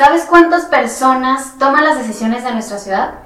¿Sabes 0.00 0.24
cuántas 0.24 0.64
personas 0.64 1.58
toman 1.58 1.84
las 1.84 1.98
decisiones 1.98 2.42
de 2.42 2.52
nuestra 2.52 2.78
ciudad? 2.78 3.18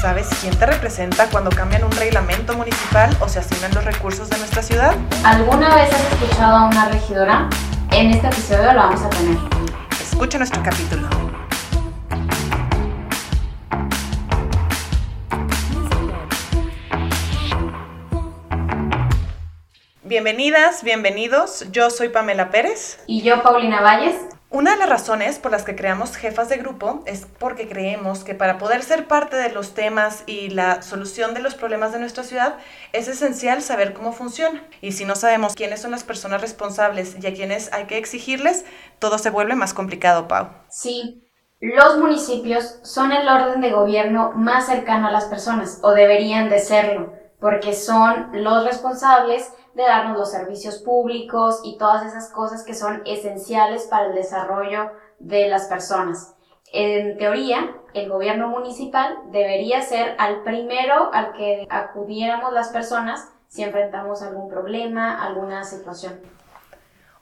¿Sabes 0.00 0.30
quién 0.40 0.58
te 0.58 0.64
representa 0.64 1.28
cuando 1.28 1.50
cambian 1.50 1.84
un 1.84 1.92
reglamento 1.92 2.54
municipal 2.54 3.14
o 3.20 3.28
se 3.28 3.40
asignan 3.40 3.74
los 3.74 3.84
recursos 3.84 4.30
de 4.30 4.38
nuestra 4.38 4.62
ciudad? 4.62 4.94
¿Alguna 5.24 5.74
vez 5.74 5.92
has 5.92 6.10
escuchado 6.10 6.56
a 6.56 6.68
una 6.68 6.88
regidora? 6.88 7.50
En 7.90 8.12
este 8.12 8.28
episodio 8.28 8.72
lo 8.72 8.78
vamos 8.78 9.02
a 9.02 9.10
tener. 9.10 9.36
Escucha 10.00 10.38
nuestro 10.38 10.62
capítulo. 10.62 11.06
Bienvenidas, 20.02 20.82
bienvenidos. 20.82 21.66
Yo 21.72 21.90
soy 21.90 22.08
Pamela 22.08 22.50
Pérez. 22.50 23.00
Y 23.06 23.20
yo, 23.20 23.42
Paulina 23.42 23.82
Valles. 23.82 24.16
Una 24.52 24.72
de 24.72 24.76
las 24.76 24.90
razones 24.90 25.38
por 25.38 25.50
las 25.50 25.64
que 25.64 25.74
creamos 25.74 26.14
jefas 26.14 26.50
de 26.50 26.58
grupo 26.58 27.02
es 27.06 27.26
porque 27.38 27.66
creemos 27.66 28.22
que 28.22 28.34
para 28.34 28.58
poder 28.58 28.82
ser 28.82 29.08
parte 29.08 29.34
de 29.36 29.50
los 29.50 29.72
temas 29.72 30.24
y 30.26 30.50
la 30.50 30.82
solución 30.82 31.32
de 31.32 31.40
los 31.40 31.54
problemas 31.54 31.92
de 31.92 31.98
nuestra 31.98 32.22
ciudad 32.22 32.56
es 32.92 33.08
esencial 33.08 33.62
saber 33.62 33.94
cómo 33.94 34.12
funciona. 34.12 34.62
Y 34.82 34.92
si 34.92 35.06
no 35.06 35.16
sabemos 35.16 35.54
quiénes 35.54 35.80
son 35.80 35.90
las 35.90 36.04
personas 36.04 36.42
responsables 36.42 37.16
y 37.18 37.26
a 37.26 37.32
quiénes 37.32 37.72
hay 37.72 37.86
que 37.86 37.96
exigirles, 37.96 38.66
todo 38.98 39.16
se 39.16 39.30
vuelve 39.30 39.54
más 39.54 39.72
complicado, 39.72 40.28
Pau. 40.28 40.48
Sí, 40.68 41.26
los 41.58 41.96
municipios 41.96 42.78
son 42.82 43.10
el 43.10 43.26
orden 43.26 43.62
de 43.62 43.70
gobierno 43.70 44.32
más 44.34 44.66
cercano 44.66 45.08
a 45.08 45.12
las 45.12 45.24
personas, 45.24 45.78
o 45.82 45.92
deberían 45.92 46.50
de 46.50 46.58
serlo, 46.58 47.14
porque 47.40 47.72
son 47.72 48.28
los 48.34 48.66
responsables 48.66 49.50
de 49.74 49.82
darnos 49.82 50.18
los 50.18 50.30
servicios 50.30 50.78
públicos 50.78 51.60
y 51.64 51.78
todas 51.78 52.06
esas 52.06 52.30
cosas 52.30 52.64
que 52.64 52.74
son 52.74 53.02
esenciales 53.06 53.86
para 53.86 54.06
el 54.06 54.14
desarrollo 54.14 54.90
de 55.18 55.48
las 55.48 55.66
personas. 55.66 56.34
En 56.72 57.18
teoría, 57.18 57.76
el 57.94 58.08
gobierno 58.08 58.48
municipal 58.48 59.18
debería 59.30 59.82
ser 59.82 60.16
al 60.18 60.42
primero 60.42 61.10
al 61.12 61.32
que 61.32 61.66
acudiéramos 61.70 62.52
las 62.52 62.68
personas 62.68 63.28
si 63.48 63.62
enfrentamos 63.62 64.22
algún 64.22 64.48
problema, 64.48 65.22
alguna 65.22 65.64
situación. 65.64 66.20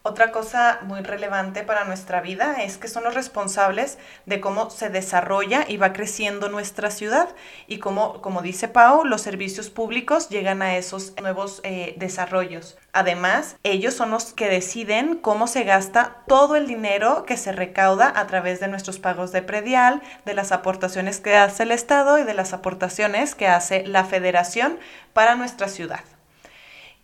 Otra 0.02 0.32
cosa 0.32 0.78
muy 0.84 1.02
relevante 1.02 1.62
para 1.62 1.84
nuestra 1.84 2.22
vida 2.22 2.62
es 2.62 2.78
que 2.78 2.88
son 2.88 3.04
los 3.04 3.12
responsables 3.12 3.98
de 4.24 4.40
cómo 4.40 4.70
se 4.70 4.88
desarrolla 4.88 5.66
y 5.68 5.76
va 5.76 5.92
creciendo 5.92 6.48
nuestra 6.48 6.90
ciudad 6.90 7.28
y 7.66 7.80
cómo, 7.80 8.22
como 8.22 8.40
dice 8.40 8.66
Pau, 8.66 9.04
los 9.04 9.20
servicios 9.20 9.68
públicos 9.68 10.30
llegan 10.30 10.62
a 10.62 10.78
esos 10.78 11.12
nuevos 11.20 11.60
eh, 11.64 11.96
desarrollos. 11.98 12.78
Además, 12.94 13.56
ellos 13.62 13.92
son 13.92 14.10
los 14.10 14.32
que 14.32 14.48
deciden 14.48 15.18
cómo 15.18 15.46
se 15.46 15.64
gasta 15.64 16.22
todo 16.26 16.56
el 16.56 16.66
dinero 16.66 17.26
que 17.26 17.36
se 17.36 17.52
recauda 17.52 18.10
a 18.16 18.26
través 18.26 18.58
de 18.58 18.68
nuestros 18.68 18.98
pagos 18.98 19.32
de 19.32 19.42
predial, 19.42 20.00
de 20.24 20.32
las 20.32 20.50
aportaciones 20.50 21.20
que 21.20 21.36
hace 21.36 21.64
el 21.64 21.72
Estado 21.72 22.18
y 22.18 22.24
de 22.24 22.32
las 22.32 22.54
aportaciones 22.54 23.34
que 23.34 23.48
hace 23.48 23.86
la 23.86 24.06
Federación 24.06 24.78
para 25.12 25.34
nuestra 25.34 25.68
ciudad. 25.68 26.00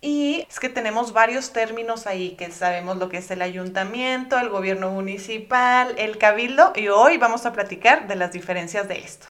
Y 0.01 0.45
es 0.47 0.59
que 0.59 0.69
tenemos 0.69 1.11
varios 1.11 1.51
términos 1.53 2.05
ahí 2.07 2.35
que 2.35 2.51
sabemos 2.51 2.97
lo 2.97 3.09
que 3.09 3.17
es 3.17 3.31
el 3.31 3.41
ayuntamiento, 3.41 4.37
el 4.37 4.49
gobierno 4.49 4.91
municipal, 4.91 5.95
el 5.97 6.17
cabildo 6.17 6.71
y 6.75 6.87
hoy 6.89 7.17
vamos 7.17 7.45
a 7.45 7.53
platicar 7.53 8.07
de 8.07 8.15
las 8.15 8.31
diferencias 8.31 8.87
de 8.87 8.99
esto. 8.99 9.27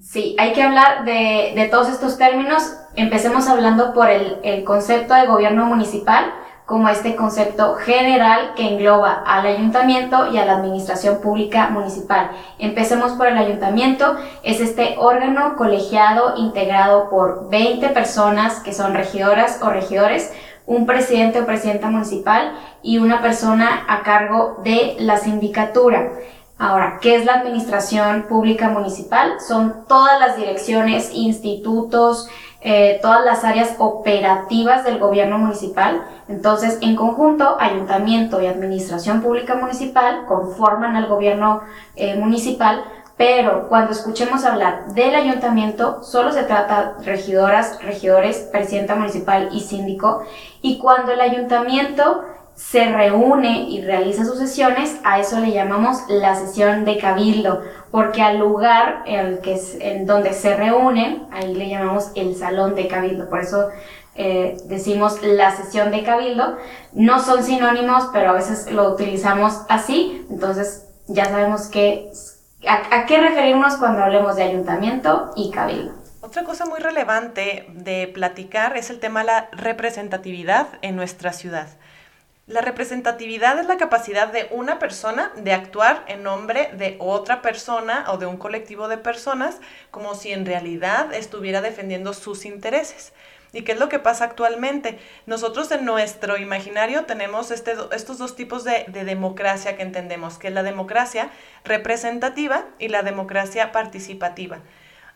Sí, 0.00 0.34
hay 0.38 0.54
que 0.54 0.62
hablar 0.62 1.04
de, 1.04 1.52
de 1.54 1.68
todos 1.70 1.90
estos 1.90 2.16
términos. 2.16 2.62
Empecemos 2.94 3.48
hablando 3.48 3.92
por 3.92 4.08
el, 4.08 4.38
el 4.42 4.64
concepto 4.64 5.12
de 5.14 5.26
gobierno 5.26 5.66
municipal 5.66 6.32
como 6.66 6.88
este 6.88 7.14
concepto 7.14 7.74
general 7.74 8.54
que 8.56 8.68
engloba 8.68 9.22
al 9.26 9.46
ayuntamiento 9.46 10.32
y 10.32 10.38
a 10.38 10.46
la 10.46 10.54
administración 10.54 11.20
pública 11.20 11.68
municipal. 11.68 12.30
Empecemos 12.58 13.12
por 13.12 13.26
el 13.26 13.36
ayuntamiento, 13.36 14.16
es 14.42 14.60
este 14.60 14.96
órgano 14.98 15.56
colegiado 15.56 16.34
integrado 16.38 17.10
por 17.10 17.50
20 17.50 17.88
personas 17.90 18.60
que 18.60 18.72
son 18.72 18.94
regidoras 18.94 19.60
o 19.62 19.68
regidores, 19.68 20.32
un 20.66 20.86
presidente 20.86 21.40
o 21.40 21.46
presidenta 21.46 21.90
municipal 21.90 22.52
y 22.82 22.96
una 22.96 23.20
persona 23.20 23.84
a 23.86 24.02
cargo 24.02 24.60
de 24.64 24.96
la 25.00 25.18
sindicatura. 25.18 26.12
Ahora, 26.56 26.98
¿qué 27.02 27.16
es 27.16 27.26
la 27.26 27.34
administración 27.34 28.26
pública 28.28 28.68
municipal? 28.68 29.34
Son 29.46 29.84
todas 29.86 30.18
las 30.20 30.36
direcciones, 30.36 31.10
institutos, 31.12 32.28
eh, 32.66 32.98
todas 33.02 33.22
las 33.26 33.44
áreas 33.44 33.74
operativas 33.78 34.84
del 34.84 34.98
gobierno 34.98 35.36
municipal. 35.36 36.02
Entonces, 36.28 36.78
en 36.80 36.96
conjunto, 36.96 37.58
ayuntamiento 37.60 38.40
y 38.40 38.46
administración 38.46 39.20
pública 39.20 39.54
municipal 39.54 40.24
conforman 40.26 40.96
al 40.96 41.06
gobierno 41.06 41.60
eh, 41.94 42.16
municipal, 42.16 42.82
pero 43.18 43.68
cuando 43.68 43.92
escuchemos 43.92 44.46
hablar 44.46 44.94
del 44.94 45.14
ayuntamiento, 45.14 46.02
solo 46.02 46.32
se 46.32 46.44
trata 46.44 46.94
regidoras, 47.04 47.82
regidores, 47.82 48.38
presidenta 48.50 48.94
municipal 48.94 49.50
y 49.52 49.60
síndico, 49.60 50.22
y 50.62 50.78
cuando 50.78 51.12
el 51.12 51.20
ayuntamiento 51.20 52.24
se 52.54 52.86
reúne 52.86 53.68
y 53.68 53.82
realiza 53.82 54.24
sus 54.24 54.38
sesiones, 54.38 54.96
a 55.02 55.18
eso 55.18 55.40
le 55.40 55.52
llamamos 55.52 56.04
la 56.08 56.36
sesión 56.36 56.84
de 56.84 56.98
cabildo, 56.98 57.62
porque 57.90 58.22
al 58.22 58.38
lugar 58.38 59.02
en, 59.06 59.38
que 59.38 59.60
en 59.80 60.06
donde 60.06 60.32
se 60.32 60.56
reúnen, 60.56 61.26
ahí 61.32 61.54
le 61.54 61.68
llamamos 61.68 62.12
el 62.14 62.36
salón 62.36 62.74
de 62.74 62.86
cabildo, 62.86 63.28
por 63.28 63.40
eso 63.40 63.70
eh, 64.14 64.56
decimos 64.66 65.20
la 65.22 65.56
sesión 65.56 65.90
de 65.90 66.04
cabildo, 66.04 66.56
no 66.92 67.20
son 67.20 67.42
sinónimos, 67.42 68.08
pero 68.12 68.30
a 68.30 68.34
veces 68.34 68.70
lo 68.70 68.92
utilizamos 68.92 69.62
así, 69.68 70.24
entonces 70.30 70.86
ya 71.08 71.24
sabemos 71.24 71.66
que, 71.66 72.10
a, 72.68 72.96
a 72.96 73.06
qué 73.06 73.20
referirnos 73.20 73.76
cuando 73.76 74.04
hablemos 74.04 74.36
de 74.36 74.44
ayuntamiento 74.44 75.32
y 75.34 75.50
cabildo. 75.50 75.92
Otra 76.20 76.44
cosa 76.44 76.64
muy 76.66 76.78
relevante 76.78 77.66
de 77.68 78.10
platicar 78.12 78.76
es 78.76 78.90
el 78.90 78.98
tema 78.98 79.20
de 79.20 79.26
la 79.26 79.48
representatividad 79.52 80.68
en 80.80 80.96
nuestra 80.96 81.32
ciudad. 81.32 81.68
La 82.46 82.60
representatividad 82.60 83.58
es 83.58 83.66
la 83.66 83.78
capacidad 83.78 84.28
de 84.28 84.48
una 84.50 84.78
persona 84.78 85.32
de 85.34 85.54
actuar 85.54 86.04
en 86.08 86.22
nombre 86.22 86.68
de 86.74 86.96
otra 86.98 87.40
persona 87.40 88.04
o 88.08 88.18
de 88.18 88.26
un 88.26 88.36
colectivo 88.36 88.86
de 88.86 88.98
personas 88.98 89.60
como 89.90 90.14
si 90.14 90.30
en 90.30 90.44
realidad 90.44 91.14
estuviera 91.14 91.62
defendiendo 91.62 92.12
sus 92.12 92.44
intereses. 92.44 93.14
¿Y 93.54 93.62
qué 93.62 93.72
es 93.72 93.78
lo 93.78 93.88
que 93.88 93.98
pasa 93.98 94.24
actualmente? 94.26 94.98
Nosotros 95.24 95.70
en 95.70 95.86
nuestro 95.86 96.36
imaginario 96.36 97.06
tenemos 97.06 97.50
este, 97.50 97.76
estos 97.92 98.18
dos 98.18 98.36
tipos 98.36 98.62
de, 98.62 98.84
de, 98.88 99.04
democracia 99.04 99.76
que 99.78 99.82
entendemos, 99.82 100.36
que 100.36 100.48
es 100.48 100.54
la 100.54 100.62
democracia 100.62 101.30
representativa 101.64 102.66
y 102.78 102.88
la 102.88 103.02
democracia 103.02 103.72
participativa. 103.72 104.58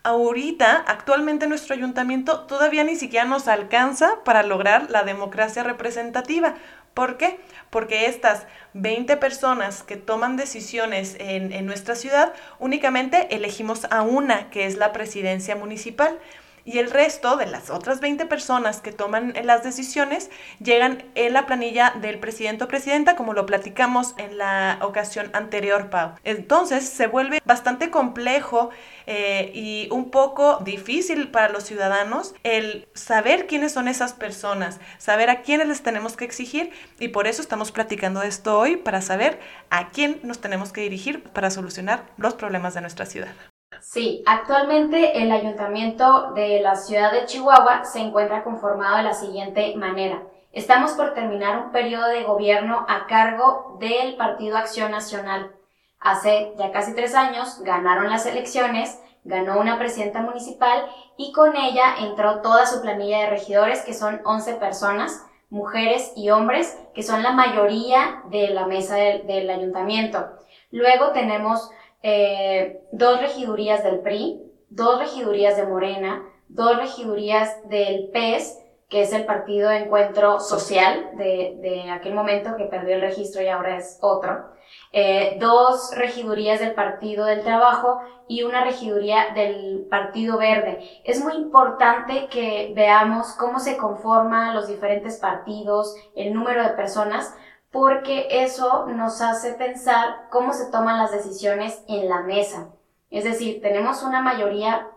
Ahorita, 0.04 0.84
actualmente 0.86 1.48
nuestro 1.48 1.74
ayuntamiento 1.74 2.46
todavía 2.46 2.84
ni 2.84 2.94
siquiera 2.94 3.26
nos 3.26 3.48
alcanza 3.48 4.22
para 4.24 4.44
lograr 4.44 4.90
la 4.90 5.02
democracia 5.02 5.64
representativa. 5.64 6.54
¿Por 6.94 7.16
qué? 7.16 7.38
Porque 7.70 8.06
estas 8.06 8.46
20 8.74 9.16
personas 9.16 9.82
que 9.82 9.96
toman 9.96 10.36
decisiones 10.36 11.16
en, 11.20 11.52
en, 11.52 11.66
nuestra 11.66 11.94
ciudad, 11.94 12.32
únicamente 12.58 13.34
elegimos 13.34 13.86
a 13.90 14.02
una, 14.02 14.50
que 14.50 14.66
es 14.66 14.76
la 14.76 14.92
presidencia 14.92 15.54
municipal. 15.54 16.18
Y 16.64 16.78
el 16.78 16.90
resto 16.90 17.36
de 17.36 17.46
las 17.46 17.70
otras 17.70 18.00
20 18.00 18.26
personas 18.26 18.80
que 18.80 18.92
toman 18.92 19.34
las 19.44 19.62
decisiones 19.62 20.30
llegan 20.60 21.04
en 21.14 21.32
la 21.32 21.46
planilla 21.46 21.94
del 22.00 22.18
presidente 22.18 22.64
o 22.64 22.68
presidenta, 22.68 23.16
como 23.16 23.32
lo 23.32 23.46
platicamos 23.46 24.14
en 24.18 24.38
la 24.38 24.78
ocasión 24.82 25.30
anterior, 25.32 25.90
Pau. 25.90 26.12
Entonces 26.24 26.88
se 26.88 27.06
vuelve 27.06 27.40
bastante 27.44 27.90
complejo 27.90 28.70
eh, 29.06 29.50
y 29.54 29.88
un 29.90 30.10
poco 30.10 30.58
difícil 30.64 31.30
para 31.30 31.48
los 31.48 31.64
ciudadanos 31.64 32.34
el 32.44 32.88
saber 32.94 33.46
quiénes 33.46 33.72
son 33.72 33.88
esas 33.88 34.12
personas, 34.12 34.80
saber 34.98 35.30
a 35.30 35.42
quiénes 35.42 35.68
les 35.68 35.82
tenemos 35.82 36.16
que 36.16 36.24
exigir 36.24 36.70
y 36.98 37.08
por 37.08 37.26
eso 37.26 37.42
estamos 37.42 37.72
platicando 37.72 38.22
esto 38.22 38.58
hoy 38.58 38.76
para 38.76 39.00
saber 39.00 39.40
a 39.70 39.90
quién 39.90 40.20
nos 40.22 40.40
tenemos 40.40 40.72
que 40.72 40.82
dirigir 40.82 41.22
para 41.22 41.50
solucionar 41.50 42.04
los 42.16 42.34
problemas 42.34 42.74
de 42.74 42.82
nuestra 42.82 43.06
ciudad. 43.06 43.34
Sí, 43.80 44.22
actualmente 44.26 45.22
el 45.22 45.30
ayuntamiento 45.30 46.32
de 46.32 46.60
la 46.60 46.74
ciudad 46.74 47.12
de 47.12 47.26
Chihuahua 47.26 47.84
se 47.84 48.00
encuentra 48.00 48.42
conformado 48.42 48.96
de 48.96 49.02
la 49.04 49.14
siguiente 49.14 49.74
manera. 49.76 50.22
Estamos 50.52 50.92
por 50.92 51.14
terminar 51.14 51.58
un 51.64 51.72
periodo 51.72 52.08
de 52.08 52.24
gobierno 52.24 52.84
a 52.88 53.06
cargo 53.06 53.76
del 53.78 54.16
Partido 54.16 54.56
Acción 54.56 54.90
Nacional. 54.90 55.52
Hace 56.00 56.52
ya 56.58 56.72
casi 56.72 56.94
tres 56.94 57.14
años 57.14 57.60
ganaron 57.60 58.10
las 58.10 58.26
elecciones, 58.26 59.00
ganó 59.24 59.60
una 59.60 59.78
presidenta 59.78 60.22
municipal 60.22 60.86
y 61.16 61.32
con 61.32 61.54
ella 61.56 61.96
entró 62.00 62.40
toda 62.40 62.66
su 62.66 62.80
planilla 62.80 63.20
de 63.20 63.30
regidores, 63.30 63.82
que 63.82 63.94
son 63.94 64.20
11 64.24 64.54
personas, 64.54 65.24
mujeres 65.50 66.12
y 66.16 66.30
hombres, 66.30 66.78
que 66.94 67.02
son 67.02 67.22
la 67.22 67.32
mayoría 67.32 68.22
de 68.30 68.48
la 68.48 68.66
mesa 68.66 68.96
del, 68.96 69.26
del 69.26 69.50
ayuntamiento. 69.50 70.26
Luego 70.70 71.10
tenemos 71.12 71.70
eh, 72.02 72.80
dos 72.92 73.20
regidurías 73.20 73.82
del 73.84 74.00
PRI, 74.00 74.42
dos 74.70 74.98
regidurías 74.98 75.56
de 75.56 75.66
Morena, 75.66 76.22
dos 76.48 76.76
regidurías 76.76 77.68
del 77.68 78.10
PES, 78.10 78.58
que 78.88 79.02
es 79.02 79.12
el 79.12 79.26
Partido 79.26 79.68
de 79.68 79.78
Encuentro 79.78 80.40
Social 80.40 81.10
de, 81.16 81.58
de 81.60 81.90
aquel 81.90 82.14
momento 82.14 82.56
que 82.56 82.64
perdió 82.64 82.94
el 82.94 83.02
registro 83.02 83.42
y 83.42 83.48
ahora 83.48 83.76
es 83.76 83.98
otro. 84.00 84.58
Eh, 84.92 85.36
dos 85.38 85.92
regidurías 85.94 86.60
del 86.60 86.74
Partido 86.74 87.26
del 87.26 87.42
Trabajo 87.42 88.00
y 88.26 88.42
una 88.42 88.64
regiduría 88.64 89.34
del 89.34 89.86
Partido 89.90 90.38
Verde. 90.38 91.02
Es 91.04 91.22
muy 91.22 91.34
importante 91.34 92.28
que 92.28 92.72
veamos 92.74 93.32
cómo 93.32 93.58
se 93.60 93.76
conforman 93.76 94.54
los 94.54 94.66
diferentes 94.66 95.18
partidos, 95.18 95.94
el 96.14 96.32
número 96.32 96.62
de 96.62 96.70
personas, 96.70 97.34
porque 97.70 98.28
eso 98.30 98.86
nos 98.86 99.20
hace 99.20 99.52
pensar 99.54 100.28
cómo 100.30 100.52
se 100.52 100.70
toman 100.70 100.98
las 100.98 101.12
decisiones 101.12 101.82
en 101.88 102.08
la 102.08 102.22
mesa. 102.22 102.70
Es 103.10 103.24
decir, 103.24 103.60
tenemos 103.60 104.02
una 104.02 104.20
mayoría, 104.20 104.88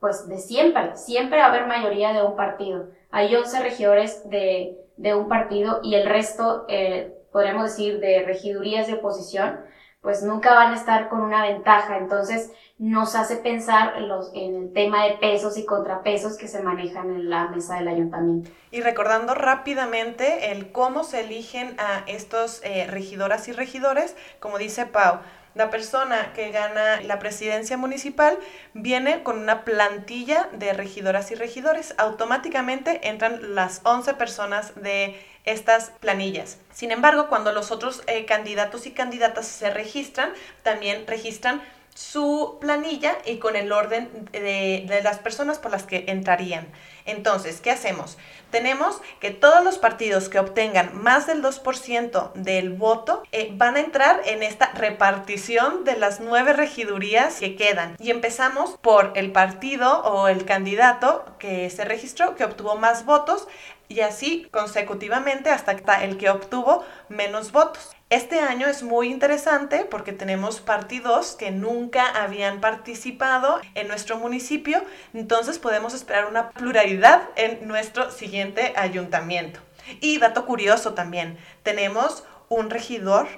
pues 0.00 0.28
de 0.28 0.38
siempre, 0.38 0.96
siempre 0.96 1.38
va 1.38 1.46
a 1.46 1.48
haber 1.48 1.66
mayoría 1.66 2.12
de 2.12 2.22
un 2.22 2.36
partido. 2.36 2.88
Hay 3.10 3.34
11 3.34 3.60
regidores 3.60 4.28
de, 4.28 4.76
de 4.96 5.14
un 5.14 5.28
partido 5.28 5.80
y 5.82 5.94
el 5.94 6.08
resto, 6.08 6.64
eh, 6.68 7.16
podríamos 7.32 7.64
decir, 7.64 8.00
de 8.00 8.24
regidurías 8.24 8.86
de 8.86 8.94
oposición, 8.94 9.60
pues 10.00 10.22
nunca 10.22 10.54
van 10.54 10.72
a 10.72 10.76
estar 10.76 11.08
con 11.08 11.20
una 11.20 11.42
ventaja. 11.42 11.98
Entonces 11.98 12.52
nos 12.78 13.14
hace 13.14 13.36
pensar 13.36 13.94
en, 13.96 14.08
los, 14.08 14.30
en 14.34 14.54
el 14.54 14.72
tema 14.72 15.04
de 15.04 15.18
pesos 15.18 15.58
y 15.58 15.64
contrapesos 15.64 16.36
que 16.36 16.48
se 16.48 16.62
manejan 16.62 17.10
en 17.10 17.28
la 17.28 17.48
mesa 17.48 17.76
del 17.76 17.88
ayuntamiento. 17.88 18.50
Y 18.70 18.80
recordando 18.80 19.34
rápidamente 19.34 20.52
el 20.52 20.70
cómo 20.70 21.04
se 21.04 21.20
eligen 21.20 21.76
a 21.78 22.04
estos 22.06 22.60
eh, 22.64 22.86
regidoras 22.86 23.48
y 23.48 23.52
regidores, 23.52 24.16
como 24.40 24.58
dice 24.58 24.86
Pau, 24.86 25.20
la 25.58 25.70
persona 25.70 26.32
que 26.34 26.52
gana 26.52 27.00
la 27.00 27.18
presidencia 27.18 27.76
municipal 27.76 28.38
viene 28.74 29.24
con 29.24 29.38
una 29.38 29.64
plantilla 29.64 30.48
de 30.52 30.72
regidoras 30.72 31.32
y 31.32 31.34
regidores. 31.34 31.96
Automáticamente 31.98 33.08
entran 33.08 33.56
las 33.56 33.80
11 33.82 34.14
personas 34.14 34.72
de 34.76 35.20
estas 35.44 35.90
planillas. 35.98 36.58
Sin 36.72 36.92
embargo, 36.92 37.28
cuando 37.28 37.50
los 37.50 37.72
otros 37.72 38.04
eh, 38.06 38.24
candidatos 38.24 38.86
y 38.86 38.92
candidatas 38.92 39.48
se 39.48 39.70
registran, 39.70 40.32
también 40.62 41.04
registran 41.08 41.60
su 41.98 42.58
planilla 42.60 43.18
y 43.26 43.38
con 43.38 43.56
el 43.56 43.72
orden 43.72 44.28
de, 44.30 45.00
las 45.02 45.18
personas 45.18 45.58
por 45.58 45.72
las 45.72 45.82
que 45.82 46.04
entrarían. 46.06 46.68
Entonces, 47.06 47.60
¿qué 47.60 47.72
hacemos? 47.72 48.18
Tenemos 48.52 49.00
que 49.18 49.32
todos 49.32 49.64
los 49.64 49.78
partidos 49.78 50.28
que 50.28 50.38
obtengan 50.38 50.96
más 51.02 51.26
del 51.26 51.42
2% 51.42 52.32
del 52.34 52.72
voto 52.72 53.24
eh, 53.32 53.50
van 53.52 53.74
a 53.74 53.80
entrar 53.80 54.20
en 54.26 54.44
esta 54.44 54.70
repartición 54.74 55.82
de 55.82 55.96
las 55.96 56.20
nueve 56.20 56.52
regidurías 56.52 57.40
que 57.40 57.56
quedan. 57.56 57.96
Y 57.98 58.12
empezamos 58.12 58.78
por 58.80 59.10
el 59.16 59.32
partido 59.32 60.02
o 60.02 60.28
el 60.28 60.44
candidato 60.44 61.24
que 61.40 61.68
se 61.68 61.84
registró, 61.84 62.36
que 62.36 62.44
obtuvo 62.44 62.76
más 62.76 63.06
votos, 63.06 63.48
y 63.88 64.00
así 64.00 64.46
consecutivamente 64.52 65.50
hasta 65.50 66.04
el 66.04 66.16
que 66.16 66.30
obtuvo 66.30 66.84
menos 67.08 67.50
votos. 67.50 67.90
Este 68.10 68.40
año 68.40 68.68
es 68.68 68.82
muy 68.82 69.08
interesante 69.08 69.84
porque 69.84 70.14
tenemos 70.14 70.60
partidos 70.60 71.32
que 71.32 71.50
nunca 71.50 72.06
habían 72.08 72.58
participado 72.58 73.60
en 73.74 73.86
nuestro 73.86 74.16
municipio, 74.16 74.82
entonces 75.12 75.58
podemos 75.58 75.92
esperar 75.92 76.24
una 76.24 76.48
pluralidad 76.48 77.28
en 77.36 77.68
nuestro 77.68 78.10
siguiente 78.10 78.72
ayuntamiento. 78.76 79.60
Y 80.00 80.16
dato 80.16 80.46
curioso 80.46 80.94
también, 80.94 81.36
tenemos 81.62 82.24
un 82.48 82.70
regidor 82.70 83.28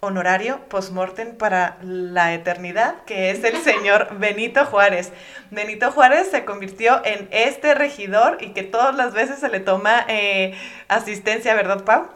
honorario 0.00 0.58
postmortem 0.68 1.36
para 1.36 1.78
la 1.82 2.34
eternidad, 2.34 3.04
que 3.04 3.30
es 3.30 3.44
el 3.44 3.58
señor 3.58 4.08
Benito 4.18 4.64
Juárez. 4.64 5.12
Benito 5.52 5.92
Juárez 5.92 6.32
se 6.32 6.44
convirtió 6.44 7.00
en 7.04 7.28
este 7.30 7.76
regidor 7.76 8.38
y 8.40 8.48
que 8.54 8.64
todas 8.64 8.96
las 8.96 9.14
veces 9.14 9.38
se 9.38 9.48
le 9.48 9.60
toma 9.60 10.04
eh, 10.08 10.52
asistencia, 10.88 11.54
¿verdad, 11.54 11.84
Pau? 11.84 12.08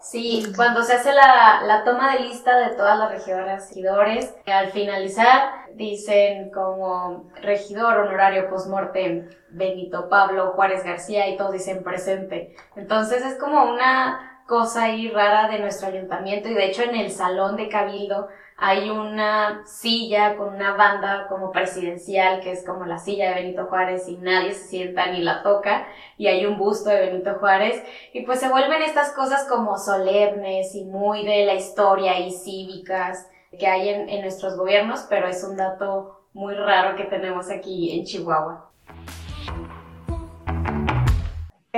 Sí, 0.00 0.44
cuando 0.54 0.82
se 0.82 0.94
hace 0.94 1.12
la, 1.12 1.62
la, 1.64 1.84
toma 1.84 2.14
de 2.14 2.20
lista 2.20 2.56
de 2.56 2.76
todas 2.76 2.98
las 2.98 3.10
regidoras 3.10 3.70
y 3.72 3.82
regidores, 3.82 4.34
al 4.46 4.70
finalizar 4.70 5.66
dicen 5.74 6.50
como 6.50 7.30
regidor 7.42 7.98
honorario 7.98 8.48
postmortem 8.48 9.28
Benito 9.50 10.08
Pablo 10.08 10.52
Juárez 10.52 10.84
García 10.84 11.28
y 11.28 11.36
todos 11.36 11.52
dicen 11.52 11.82
presente. 11.82 12.54
Entonces 12.76 13.24
es 13.24 13.38
como 13.38 13.64
una 13.64 14.42
cosa 14.46 14.84
ahí 14.84 15.10
rara 15.10 15.48
de 15.48 15.58
nuestro 15.58 15.88
ayuntamiento 15.88 16.48
y 16.48 16.54
de 16.54 16.66
hecho 16.66 16.82
en 16.82 16.96
el 16.96 17.10
salón 17.10 17.56
de 17.56 17.68
Cabildo 17.68 18.28
hay 18.60 18.90
una 18.90 19.62
silla 19.66 20.36
con 20.36 20.52
una 20.54 20.74
banda 20.74 21.28
como 21.28 21.52
presidencial, 21.52 22.40
que 22.40 22.50
es 22.50 22.66
como 22.66 22.84
la 22.86 22.98
silla 22.98 23.28
de 23.28 23.36
Benito 23.36 23.66
Juárez 23.66 24.08
y 24.08 24.16
nadie 24.16 24.52
se 24.52 24.66
sienta 24.66 25.06
ni 25.12 25.22
la 25.22 25.44
toca, 25.44 25.86
y 26.16 26.26
hay 26.26 26.44
un 26.44 26.58
busto 26.58 26.90
de 26.90 27.06
Benito 27.06 27.36
Juárez, 27.38 27.80
y 28.12 28.26
pues 28.26 28.40
se 28.40 28.48
vuelven 28.48 28.82
estas 28.82 29.12
cosas 29.12 29.46
como 29.48 29.78
solemnes 29.78 30.74
y 30.74 30.84
muy 30.84 31.24
de 31.24 31.46
la 31.46 31.54
historia 31.54 32.18
y 32.18 32.32
cívicas 32.32 33.30
que 33.56 33.68
hay 33.68 33.90
en, 33.90 34.08
en 34.08 34.22
nuestros 34.22 34.56
gobiernos, 34.56 35.06
pero 35.08 35.28
es 35.28 35.44
un 35.44 35.56
dato 35.56 36.26
muy 36.32 36.54
raro 36.54 36.96
que 36.96 37.04
tenemos 37.04 37.50
aquí 37.50 37.96
en 37.96 38.04
Chihuahua. 38.04 38.67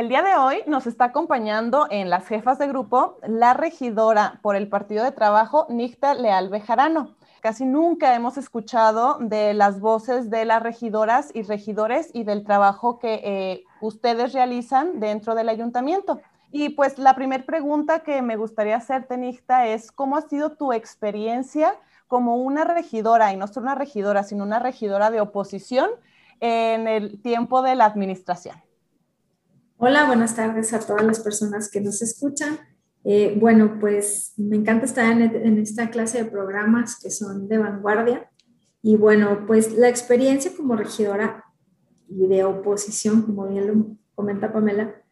El 0.01 0.09
día 0.09 0.23
de 0.23 0.35
hoy 0.35 0.63
nos 0.67 0.87
está 0.87 1.05
acompañando 1.05 1.87
en 1.91 2.09
las 2.09 2.27
jefas 2.27 2.59
de 2.59 2.67
grupo 2.67 3.19
la 3.29 3.53
regidora 3.53 4.41
por 4.41 4.57
el 4.57 4.67
Partido 4.67 5.05
de 5.05 5.13
Trabajo, 5.13 5.67
Nicta 5.69 6.15
Leal 6.15 6.49
Bejarano. 6.49 7.17
Casi 7.43 7.67
nunca 7.67 8.15
hemos 8.15 8.39
escuchado 8.39 9.19
de 9.21 9.53
las 9.53 9.79
voces 9.79 10.31
de 10.31 10.47
las 10.47 10.63
regidoras 10.63 11.31
y 11.35 11.43
regidores 11.43 12.09
y 12.15 12.25
del 12.25 12.45
trabajo 12.45 12.99
que 12.99 13.21
eh, 13.23 13.65
ustedes 13.83 14.33
realizan 14.33 15.01
dentro 15.01 15.35
del 15.35 15.51
ayuntamiento. 15.51 16.23
Y 16.51 16.71
pues 16.71 16.99
la 16.99 17.15
primera 17.15 17.45
pregunta 17.45 17.99
que 17.99 18.23
me 18.23 18.37
gustaría 18.37 18.77
hacerte, 18.77 19.19
Nicta, 19.19 19.67
es 19.67 19.93
¿cómo 19.93 20.17
ha 20.17 20.23
sido 20.23 20.57
tu 20.57 20.73
experiencia 20.73 21.75
como 22.09 22.37
una 22.37 22.65
regidora, 22.65 23.35
y 23.35 23.37
no 23.37 23.47
solo 23.49 23.65
una 23.65 23.75
regidora, 23.75 24.23
sino 24.23 24.45
una 24.45 24.61
regidora 24.61 25.11
de 25.11 25.21
oposición 25.21 25.91
en 26.41 26.89
el 26.89 27.21
tiempo 27.21 27.61
de 27.61 27.75
la 27.75 27.85
administración? 27.85 28.70
Hola, 29.83 30.05
buenas 30.05 30.37
tardes 30.37 30.75
a 30.75 30.81
todas 30.81 31.03
las 31.03 31.21
personas 31.21 31.71
que 31.71 31.81
nos 31.81 32.03
escuchan. 32.03 32.59
Eh, 33.03 33.35
bueno, 33.41 33.79
pues 33.81 34.35
me 34.37 34.57
encanta 34.57 34.85
estar 34.85 35.11
en, 35.11 35.59
esta 35.59 35.89
clase 35.89 36.23
de 36.23 36.31
programas 36.31 37.01
que 37.03 37.11
son 37.11 37.49
de 37.49 37.57
vanguardia. 37.57 38.31
Y 38.83 38.97
bueno, 38.97 39.47
pues 39.47 39.73
la 39.73 39.89
experiencia 39.89 40.53
como 40.55 40.77
regidora 40.77 41.47
y 42.11 42.27
de 42.27 42.45
oposición, 42.45 43.23
como 43.23 43.49
bien 43.49 43.69
lo 43.69 43.97
comenta 44.15 44.53
Pamela, 44.53 45.03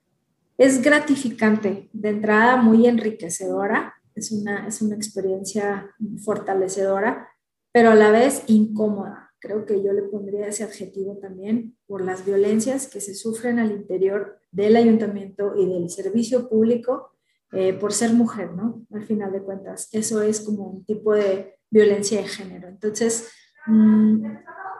es 0.58 0.82
gratificante, 0.82 1.88
de 1.94 2.08
entrada 2.10 2.56
muy 2.56 2.86
enriquecedora, 2.86 3.94
es 4.14 4.32
una, 4.32 4.66
es 4.66 4.82
una 4.82 4.96
experiencia 4.96 5.94
fortalecedora, 6.22 7.26
pero 7.72 7.92
a 7.92 7.94
la 7.94 8.10
vez 8.10 8.42
incómoda 8.48 9.27
creo 9.40 9.64
que 9.66 9.82
yo 9.82 9.92
le 9.92 10.02
pondría 10.02 10.48
ese 10.48 10.64
adjetivo 10.64 11.18
también, 11.18 11.76
por 11.86 12.04
las 12.04 12.24
violencias 12.24 12.88
que 12.88 13.00
se 13.00 13.14
sufren 13.14 13.58
al 13.58 13.72
interior 13.72 14.38
del 14.50 14.76
ayuntamiento 14.76 15.54
y 15.56 15.66
del 15.66 15.88
servicio 15.90 16.48
público 16.48 17.12
eh, 17.52 17.72
por 17.72 17.92
ser 17.92 18.12
mujer, 18.12 18.52
¿no? 18.52 18.86
Al 18.92 19.04
final 19.04 19.32
de 19.32 19.42
cuentas, 19.42 19.88
eso 19.92 20.20
es 20.20 20.40
como 20.40 20.64
un 20.64 20.84
tipo 20.84 21.14
de 21.14 21.58
violencia 21.70 22.20
de 22.20 22.28
género. 22.28 22.68
Entonces, 22.68 23.30
mm, 23.66 24.26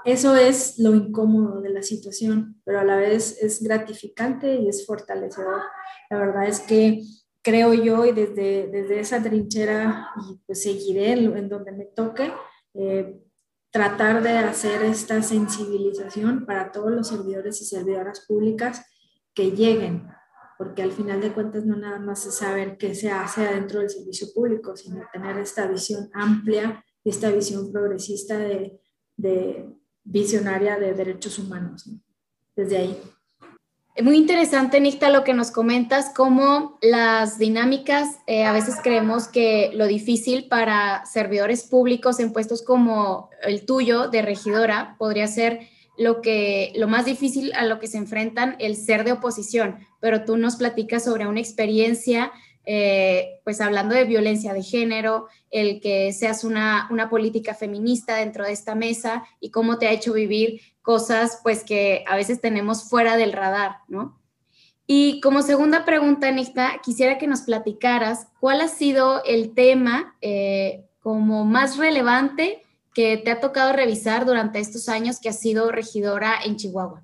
eso 0.04 0.36
es 0.36 0.78
lo 0.78 0.94
incómodo 0.94 1.62
de 1.62 1.70
la 1.70 1.82
situación, 1.82 2.60
pero 2.64 2.80
a 2.80 2.84
la 2.84 2.96
vez 2.96 3.42
es 3.42 3.62
gratificante 3.62 4.54
y 4.56 4.68
es 4.68 4.86
fortalecedor. 4.86 5.62
La 6.10 6.18
verdad 6.18 6.46
es 6.46 6.60
que 6.60 7.02
creo 7.42 7.72
yo 7.72 8.04
y 8.04 8.12
desde, 8.12 8.68
desde 8.68 9.00
esa 9.00 9.22
trinchera 9.22 10.10
y 10.28 10.38
pues 10.46 10.62
seguiré 10.62 11.12
en, 11.12 11.48
donde 11.48 11.72
me 11.72 11.86
toque, 11.86 12.30
eh, 12.74 13.18
tratar 13.70 14.22
de 14.22 14.30
hacer 14.30 14.82
esta 14.82 15.22
sensibilización 15.22 16.46
para 16.46 16.72
todos 16.72 16.90
los 16.90 17.08
servidores 17.08 17.60
y 17.60 17.64
servidoras 17.64 18.24
públicas 18.26 18.84
que 19.34 19.50
lleguen, 19.52 20.08
porque 20.56 20.82
al 20.82 20.92
final 20.92 21.20
de 21.20 21.32
cuentas 21.32 21.64
no 21.64 21.76
nada 21.76 21.98
más 21.98 22.26
es 22.26 22.36
saber 22.36 22.76
qué 22.78 22.94
se 22.94 23.10
hace 23.10 23.46
adentro 23.46 23.80
del 23.80 23.90
servicio 23.90 24.28
público, 24.34 24.76
sino 24.76 25.02
tener 25.12 25.38
esta 25.38 25.66
visión 25.66 26.10
amplia 26.12 26.84
esta 27.04 27.30
visión 27.30 27.72
progresista 27.72 28.38
de 28.38 29.78
visionaria 30.04 30.78
de 30.78 30.94
derechos 30.94 31.38
humanos. 31.38 31.88
Desde 32.56 32.76
ahí. 32.76 33.02
Muy 34.00 34.16
interesante, 34.16 34.80
Nicta, 34.80 35.10
lo 35.10 35.24
que 35.24 35.34
nos 35.34 35.50
comentas, 35.50 36.12
cómo 36.14 36.78
las 36.80 37.36
dinámicas, 37.36 38.20
eh, 38.28 38.44
a 38.44 38.52
veces 38.52 38.76
creemos 38.80 39.26
que 39.26 39.72
lo 39.74 39.88
difícil 39.88 40.46
para 40.46 41.04
servidores 41.04 41.64
públicos 41.64 42.20
en 42.20 42.32
puestos 42.32 42.62
como 42.62 43.28
el 43.42 43.66
tuyo 43.66 44.06
de 44.06 44.22
regidora 44.22 44.94
podría 44.98 45.26
ser 45.26 45.66
lo 45.96 46.22
que 46.22 46.72
lo 46.76 46.86
más 46.86 47.06
difícil 47.06 47.52
a 47.54 47.64
lo 47.64 47.80
que 47.80 47.88
se 47.88 47.98
enfrentan 47.98 48.54
el 48.60 48.76
ser 48.76 49.02
de 49.02 49.10
oposición, 49.10 49.78
pero 49.98 50.24
tú 50.24 50.36
nos 50.36 50.54
platicas 50.54 51.02
sobre 51.04 51.26
una 51.26 51.40
experiencia, 51.40 52.30
eh, 52.70 53.40
pues 53.44 53.62
hablando 53.62 53.94
de 53.94 54.04
violencia 54.04 54.52
de 54.52 54.62
género, 54.62 55.28
el 55.50 55.80
que 55.80 56.12
seas 56.12 56.44
una, 56.44 56.86
una 56.90 57.08
política 57.08 57.54
feminista 57.54 58.16
dentro 58.16 58.44
de 58.44 58.52
esta 58.52 58.74
mesa 58.74 59.24
y 59.40 59.50
cómo 59.50 59.78
te 59.78 59.88
ha 59.88 59.92
hecho 59.92 60.12
vivir 60.12 60.60
cosas 60.82 61.40
pues 61.42 61.64
que 61.64 62.04
a 62.06 62.14
veces 62.14 62.42
tenemos 62.42 62.86
fuera 62.90 63.16
del 63.16 63.32
radar, 63.32 63.76
¿no? 63.88 64.20
Y 64.86 65.22
como 65.22 65.40
segunda 65.40 65.86
pregunta, 65.86 66.28
Anita, 66.28 66.82
quisiera 66.84 67.16
que 67.16 67.26
nos 67.26 67.40
platicaras 67.40 68.26
cuál 68.38 68.60
ha 68.60 68.68
sido 68.68 69.24
el 69.24 69.54
tema 69.54 70.14
eh, 70.20 70.84
como 71.00 71.46
más 71.46 71.78
relevante 71.78 72.62
que 72.92 73.16
te 73.16 73.30
ha 73.30 73.40
tocado 73.40 73.72
revisar 73.72 74.26
durante 74.26 74.58
estos 74.58 74.90
años 74.90 75.20
que 75.20 75.30
has 75.30 75.40
sido 75.40 75.70
regidora 75.70 76.34
en 76.44 76.56
Chihuahua. 76.56 77.02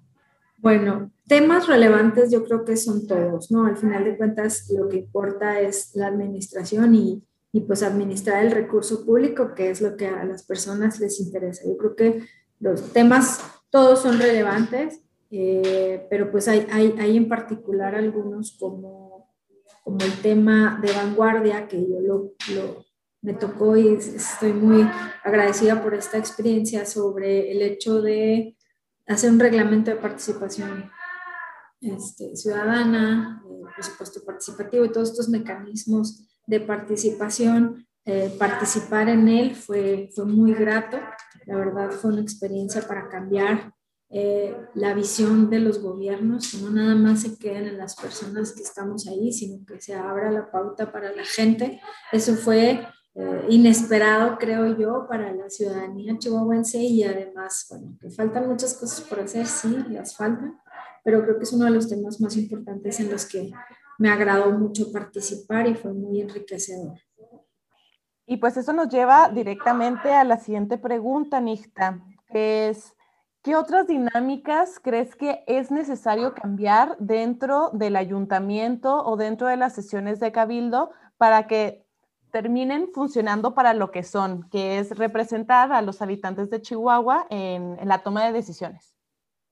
Bueno, 0.65 1.13
temas 1.29 1.69
relevantes 1.69 2.33
yo 2.33 2.43
creo 2.43 2.65
que 2.65 2.77
son 2.77 3.07
todos, 3.07 3.53
¿no? 3.53 3.67
Al 3.67 3.77
final 3.77 4.03
de 4.03 4.17
cuentas 4.17 4.69
lo 4.77 4.89
que 4.89 4.97
importa 4.97 5.61
es 5.61 5.95
la 5.95 6.09
administración 6.09 6.95
y, 6.97 7.23
y 7.53 7.61
pues 7.61 7.85
administrar 7.85 8.45
el 8.45 8.51
recurso 8.51 9.05
público, 9.07 9.55
que 9.55 9.71
es 9.71 9.81
lo 9.81 9.97
que 9.97 10.09
a 10.09 10.25
las 10.25 10.43
personas 10.45 10.99
les 10.99 11.21
interesa. 11.21 11.63
Yo 11.69 11.77
creo 11.77 11.95
que 11.95 12.27
los 12.59 12.93
temas 12.93 13.41
todos 13.71 14.01
son 14.03 14.19
relevantes 14.19 15.05
eh, 15.37 16.07
pero 16.09 16.31
pues 16.31 16.47
hay, 16.47 16.65
hay, 16.71 16.95
hay, 16.97 17.17
en 17.17 17.29
particular 17.29 17.97
algunos 17.97 18.57
como, 18.57 19.35
como 19.83 19.99
el 20.05 20.13
tema 20.23 20.79
de 20.81 20.93
vanguardia, 20.93 21.67
que 21.67 21.81
yo 21.81 21.99
lo, 22.01 22.35
lo, 22.55 22.85
me 23.21 23.35
tocó 23.35 23.77
y 23.77 23.89
estoy 23.95 24.53
muy 24.53 24.89
agradecida 25.25 25.83
por 25.83 25.93
esta 25.93 26.19
experiencia 26.19 26.87
sobre 26.87 27.51
el 27.51 27.63
hecho 27.63 28.01
de 28.01 28.54
hacer 29.07 29.31
un 29.31 29.41
reglamento 29.41 29.91
de 29.91 29.97
participación 29.97 30.91
este, 31.81 32.37
ciudadana, 32.37 33.43
eh, 33.49 33.63
presupuesto 33.75 34.25
participativo 34.25 34.85
y 34.85 34.93
todos 34.93 35.11
estos 35.11 35.29
mecanismos 35.29 36.27
de 36.47 36.61
participación. 36.61 37.87
Eh, 38.07 38.35
participar 38.39 39.09
en 39.09 39.29
él 39.29 39.55
fue, 39.55 40.11
fue 40.15 40.27
muy 40.27 40.53
grato, 40.53 40.99
la 41.47 41.57
verdad 41.57 41.91
fue 41.91 42.13
una 42.13 42.21
experiencia 42.21 42.87
para 42.87 43.09
cambiar 43.09 43.73
eh, 44.11 44.55
la 44.75 44.95
visión 44.95 45.49
de 45.51 45.59
los 45.59 45.81
gobiernos, 45.81 46.51
que 46.51 46.59
no 46.59 46.71
nada 46.71 46.95
más 46.95 47.23
se 47.23 47.39
queden 47.39 47.67
en 47.67 47.79
las 47.79 47.97
personas 47.97 48.53
que 48.53 48.63
estamos 48.63 49.09
ahí, 49.09 49.33
sino 49.33 49.65
que 49.67 49.81
se 49.81 49.95
abra 49.95 50.31
la 50.31 50.51
pauta 50.51 50.93
para 50.93 51.13
la 51.13 51.25
gente. 51.25 51.81
Eso 52.13 52.35
fue 52.35 52.87
inesperado, 53.49 54.39
creo 54.39 54.77
yo, 54.77 55.07
para 55.09 55.33
la 55.33 55.49
ciudadanía 55.49 56.19
chihuahuense 56.19 56.79
y 56.79 57.05
además, 57.05 57.67
bueno, 57.71 57.97
que 58.01 58.11
faltan 58.11 58.49
muchas 58.49 58.75
cosas 58.75 59.01
por 59.03 59.21
hacer, 59.21 59.47
sí, 59.47 59.85
las 59.91 60.17
faltan, 60.17 60.61
pero 61.05 61.23
creo 61.23 61.39
que 61.39 61.45
es 61.45 61.53
uno 61.53 61.67
de 61.67 61.71
los 61.71 61.89
temas 61.89 62.21
más 62.21 62.37
importantes 62.37 62.99
en 62.99 63.11
los 63.11 63.27
que 63.27 63.53
me 63.99 64.11
agradó 64.11 64.51
mucho 64.51 64.91
participar 64.91 65.69
y 65.69 65.75
fue 65.75 65.93
muy 65.93 66.21
enriquecedor. 66.21 66.99
Y 68.27 68.39
pues 68.39 68.57
eso 68.57 68.73
nos 68.73 68.89
lleva 68.89 69.29
directamente 69.29 70.13
a 70.13 70.25
la 70.25 70.39
siguiente 70.39 70.79
pregunta, 70.79 71.41
Nixta, 71.41 72.01
que 72.31 72.71
es, 72.71 72.95
¿Qué 73.45 73.57
otras 73.57 73.87
dinámicas 73.87 74.81
crees 74.83 75.15
que 75.17 75.45
es 75.47 75.71
necesario 75.71 76.35
cambiar 76.35 76.97
dentro 76.99 77.69
del 77.75 77.95
ayuntamiento 77.95 79.05
o 79.05 79.19
dentro 79.19 79.49
de 79.49 79.59
las 79.59 79.75
sesiones 79.75 80.19
de 80.19 80.33
cabildo 80.33 80.93
para 81.19 81.47
que 81.47 81.84
terminen 82.35 82.89
funcionando 82.93 83.55
para 83.55 83.75
lo 83.75 83.93
que 83.93 84.03
son, 84.03 84.49
que 84.51 84.81
es 84.81 84.91
representar 84.99 85.71
a 85.71 85.83
los 85.83 86.03
habitantes 86.03 86.51
de 86.51 86.61
Chihuahua 86.61 87.29
en, 87.31 87.77
la 87.85 88.03
toma 88.03 88.27
de 88.27 88.33
decisiones? 88.33 88.97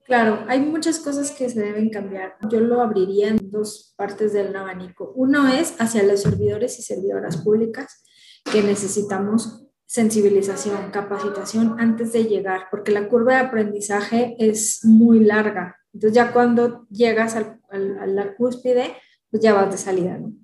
Claro, 0.05 0.45
hay 0.49 0.59
muchas 0.59 0.99
cosas 0.99 1.31
que 1.31 1.49
se 1.49 1.61
deben 1.61 1.91
cambiar. 1.91 2.35
Yo 2.51 2.59
lo 2.59 2.81
abriría 2.81 3.29
en 3.29 3.39
dos 3.53 3.95
partes 3.97 4.33
del 4.33 4.57
abanico. 4.57 5.13
Uno 5.15 5.47
es 5.47 5.81
hacia 5.81 6.03
los 6.03 6.23
servidores 6.23 6.77
y 6.81 6.83
servidoras 6.83 7.37
públicas 7.37 8.03
que 8.51 8.65
necesitamos 8.65 9.65
sensibilización, 9.87 10.91
capacitación 10.91 11.77
antes 11.79 12.13
de 12.13 12.25
llegar, 12.25 12.63
porque 12.69 12.91
la 12.91 13.09
curva 13.09 13.35
de 13.35 13.47
aprendizaje 13.47 14.35
es 14.41 14.85
muy 14.85 15.21
larga. 15.21 15.77
Entonces 15.95 16.17
ya 16.17 16.33
cuando 16.33 16.89
llegas 16.89 17.37
al, 17.37 17.61
a 17.71 18.07
la 18.07 18.35
cúspide, 18.35 18.97
pues 19.31 19.41
ya 19.41 19.55
vas 19.55 19.71
de 19.71 19.79
salida, 19.79 20.19
¿no? 20.19 20.42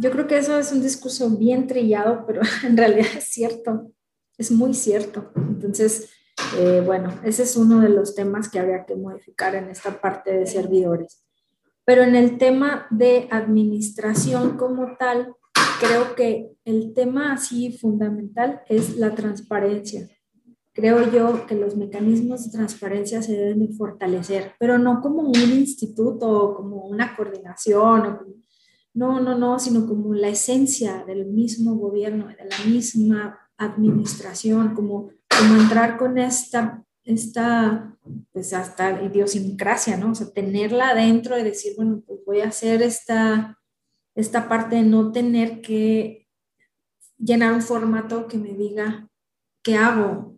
Yo 0.00 0.12
creo 0.12 0.28
que 0.28 0.38
eso 0.38 0.56
es 0.56 0.70
un 0.70 0.80
discurso 0.80 1.28
bien 1.30 1.66
trillado, 1.66 2.24
pero 2.24 2.40
en 2.64 2.76
realidad 2.76 3.08
es 3.16 3.24
cierto, 3.24 3.90
es 4.36 4.50
muy 4.52 4.72
cierto. 4.74 5.32
Entonces, 5.34 6.10
eh, 6.56 6.82
bueno, 6.84 7.12
ese 7.24 7.42
es 7.42 7.56
uno 7.56 7.80
de 7.80 7.88
los 7.88 8.14
temas 8.14 8.48
que 8.48 8.60
habría 8.60 8.84
que 8.84 8.94
modificar 8.94 9.56
en 9.56 9.68
esta 9.68 10.00
parte 10.00 10.32
de 10.32 10.46
servidores. 10.46 11.24
Pero 11.84 12.02
en 12.02 12.14
el 12.14 12.38
tema 12.38 12.86
de 12.90 13.26
administración 13.30 14.56
como 14.56 14.96
tal, 14.98 15.34
creo 15.80 16.14
que 16.14 16.52
el 16.64 16.94
tema 16.94 17.32
así 17.32 17.76
fundamental 17.76 18.62
es 18.68 18.96
la 18.96 19.14
transparencia. 19.14 20.08
Creo 20.74 21.10
yo 21.10 21.44
que 21.46 21.56
los 21.56 21.76
mecanismos 21.76 22.44
de 22.44 22.56
transparencia 22.56 23.20
se 23.20 23.32
deben 23.32 23.66
de 23.66 23.74
fortalecer, 23.74 24.52
pero 24.60 24.78
no 24.78 25.00
como 25.00 25.22
un 25.22 25.34
instituto 25.34 26.30
o 26.30 26.54
como 26.54 26.84
una 26.84 27.16
coordinación, 27.16 28.44
no, 28.98 29.20
no, 29.20 29.38
no, 29.38 29.60
sino 29.60 29.86
como 29.86 30.12
la 30.12 30.28
esencia 30.28 31.04
del 31.06 31.24
mismo 31.26 31.76
gobierno, 31.76 32.26
de 32.26 32.34
la 32.34 32.58
misma 32.66 33.38
administración, 33.56 34.74
como, 34.74 35.10
como 35.28 35.54
entrar 35.60 35.96
con 35.96 36.18
esta, 36.18 36.84
esta, 37.04 37.96
pues 38.32 38.52
hasta 38.52 39.00
idiosincrasia, 39.04 39.96
¿no? 39.96 40.10
O 40.10 40.14
sea, 40.16 40.32
tenerla 40.32 40.90
adentro 40.90 41.38
y 41.38 41.44
decir, 41.44 41.74
bueno, 41.76 42.02
pues 42.04 42.18
voy 42.26 42.40
a 42.40 42.48
hacer 42.48 42.82
esta, 42.82 43.56
esta 44.16 44.48
parte 44.48 44.74
de 44.76 44.82
no 44.82 45.12
tener 45.12 45.60
que 45.60 46.26
llenar 47.18 47.52
un 47.52 47.62
formato 47.62 48.26
que 48.26 48.36
me 48.36 48.54
diga 48.54 49.08
qué 49.62 49.76
hago. 49.76 50.36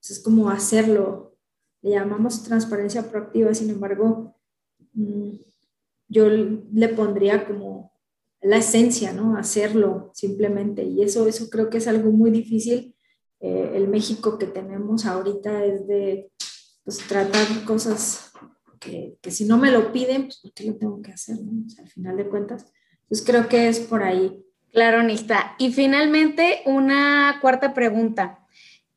es 0.00 0.22
como 0.22 0.48
hacerlo. 0.48 1.36
Le 1.82 1.90
llamamos 1.90 2.44
transparencia 2.44 3.10
proactiva, 3.10 3.52
sin 3.52 3.70
embargo, 3.70 4.36
mm, 4.92 5.47
yo 6.08 6.28
le 6.28 6.88
pondría 6.88 7.46
como 7.46 7.92
la 8.40 8.56
esencia, 8.58 9.12
¿no? 9.12 9.36
Hacerlo 9.36 10.10
simplemente. 10.14 10.84
Y 10.84 11.02
eso, 11.02 11.26
eso 11.26 11.50
creo 11.50 11.70
que 11.70 11.78
es 11.78 11.88
algo 11.88 12.10
muy 12.10 12.30
difícil. 12.30 12.94
Eh, 13.40 13.72
el 13.74 13.88
México 13.88 14.38
que 14.38 14.46
tenemos 14.46 15.06
ahorita 15.06 15.64
es 15.64 15.86
de 15.86 16.30
pues, 16.84 16.98
tratar 17.06 17.46
cosas 17.64 18.32
que, 18.80 19.18
si 19.30 19.44
no 19.44 19.58
me 19.58 19.70
lo 19.70 19.92
piden, 19.92 20.24
pues 20.24 20.38
¿por 20.38 20.52
qué 20.52 20.64
lo 20.64 20.76
tengo 20.76 21.02
que 21.02 21.12
hacer? 21.12 21.36
al 21.78 21.88
final 21.88 22.16
de 22.16 22.28
cuentas. 22.28 22.72
Pues 23.08 23.22
creo 23.22 23.48
que 23.48 23.68
es 23.68 23.80
por 23.80 24.02
ahí. 24.02 24.44
Claro, 24.72 25.02
Nista. 25.02 25.54
Y 25.58 25.72
finalmente, 25.72 26.62
una 26.66 27.38
cuarta 27.40 27.74
pregunta. 27.74 28.37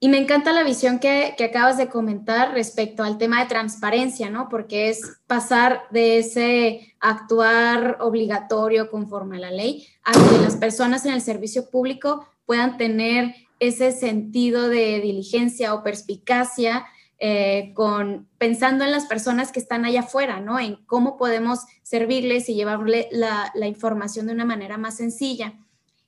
Y 0.03 0.09
me 0.09 0.17
encanta 0.17 0.51
la 0.51 0.63
visión 0.63 0.97
que, 0.97 1.35
acabas 1.39 1.77
de 1.77 1.87
comentar 1.87 2.55
respecto 2.55 3.03
al 3.03 3.19
tema 3.19 3.39
de 3.39 3.45
transparencia, 3.47 4.31
¿no? 4.31 4.49
Porque 4.49 4.89
es 4.89 5.19
pasar 5.27 5.83
de 5.91 6.17
ese 6.17 6.95
actuar 6.99 7.97
obligatorio 7.99 8.89
conforme 8.89 9.37
a 9.37 9.41
la 9.41 9.51
ley 9.51 9.85
a 10.03 10.13
que 10.13 10.41
las 10.41 10.55
personas 10.55 11.05
en 11.05 11.13
el 11.13 11.21
servicio 11.21 11.69
público 11.69 12.25
puedan 12.47 12.77
tener 12.77 13.35
ese 13.59 13.91
sentido 13.91 14.69
de 14.69 15.01
diligencia 15.01 15.75
o 15.75 15.83
perspicacia 15.83 16.87
eh, 17.19 17.71
con, 17.75 18.27
pensando 18.39 18.83
en 18.83 18.89
las 18.89 19.05
personas 19.05 19.51
que 19.51 19.59
están 19.59 19.85
allá 19.85 19.99
afuera, 19.99 20.39
¿no? 20.39 20.57
En 20.57 20.77
cómo 20.87 21.15
podemos 21.15 21.59
servirles 21.83 22.49
y 22.49 22.55
llevarle 22.55 23.07
la 23.11 23.67
información 23.67 24.25
de 24.25 24.33
una 24.33 24.45
manera 24.45 24.79
más 24.79 24.97
sencilla. 24.97 25.59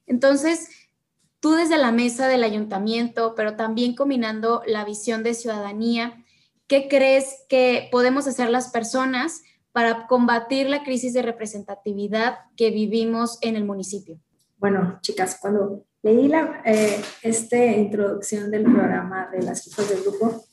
Entonces, 0.08 0.70
tú 1.44 1.56
desde 1.56 1.78
la 1.78 1.92
mesa 1.92 2.30
del 2.30 2.46
ayuntamiento, 2.46 3.34
pero 3.36 3.58
también 3.58 3.96
combinando 3.96 4.62
la 4.66 4.86
visión 4.86 5.24
de 5.24 5.34
ciudadanía, 5.34 6.24
¿qué 6.68 6.88
crees 6.88 7.44
que 7.50 7.90
podemos 7.92 8.28
hacer 8.28 8.50
las 8.50 8.70
personas 8.70 9.42
para 9.74 10.08
combatir 10.08 10.70
la 10.70 10.86
crisis 10.86 11.14
de 11.14 11.22
representatividad 11.22 12.38
que 12.56 12.72
vivimos 12.72 13.40
en 13.42 13.58
el 13.58 13.66
municipio? 13.66 14.18
Bueno, 14.58 15.00
chicas, 15.02 15.38
cuando 15.42 15.84
leí 16.02 16.30
la 16.30 16.62
eh, 16.64 17.02
esta 17.24 17.58
introducción 17.58 18.50
del 18.50 18.64
programa 18.64 19.28
de 19.30 19.42
las 19.44 19.68
hijas 19.68 19.90
del 19.90 20.02
grupo, 20.02 20.46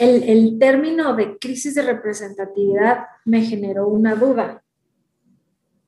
el, 0.00 0.22
el 0.24 0.58
término 0.58 1.14
de 1.14 1.38
crisis 1.38 1.76
de 1.76 1.82
representatividad 1.82 3.04
me 3.24 3.40
generó 3.42 3.86
una 3.86 4.16
duda. 4.16 4.64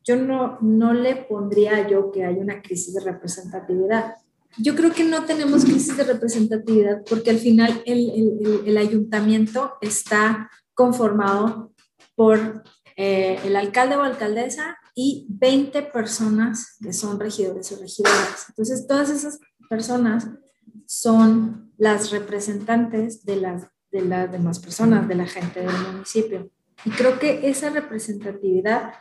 Yo 0.09 0.17
no, 0.17 0.57
no 0.63 0.95
le 0.95 1.17
pondría 1.17 1.87
yo 1.87 2.11
que 2.11 2.25
hay 2.25 2.37
una 2.37 2.63
crisis 2.63 2.95
de 2.95 3.01
representatividad. 3.01 4.15
Yo 4.57 4.75
creo 4.75 4.91
que 4.91 5.05
no 5.05 5.27
tenemos 5.27 5.67
crisis 5.67 5.99
de 5.99 6.05
representatividad 6.05 7.05
porque 7.07 7.29
al 7.29 7.39
final 7.39 7.83
el, 7.85 8.63
el, 8.65 8.79
ayuntamiento 8.79 9.75
está 9.83 10.51
conformado 10.73 11.75
por 12.17 12.65
eh, 12.97 13.39
el 13.45 13.55
alcalde 13.55 13.97
o 13.97 14.03
alcaldesa 14.03 14.79
y 14.95 15.27
20 15.29 15.83
personas 15.83 16.79
que 16.83 16.95
son 16.95 17.21
regidores 17.21 17.71
o 17.73 17.79
regidoras. 17.79 18.47
Entonces, 18.49 18.87
todas 18.87 19.11
esas 19.11 19.41
personas 19.69 20.29
son 20.87 21.71
las 21.77 22.11
representantes 22.13 23.27
de 23.27 23.37
las, 23.37 23.69
de 23.93 24.01
las 24.01 24.33
demás 24.33 24.59
personas, 24.59 25.07
de 25.07 25.17
la 25.17 25.27
gente 25.27 25.61
del 25.61 25.93
municipio. 25.93 26.51
Y 26.87 26.91
creo 26.93 27.19
que 27.19 27.49
esa 27.51 27.69
representatividad, 27.69 28.95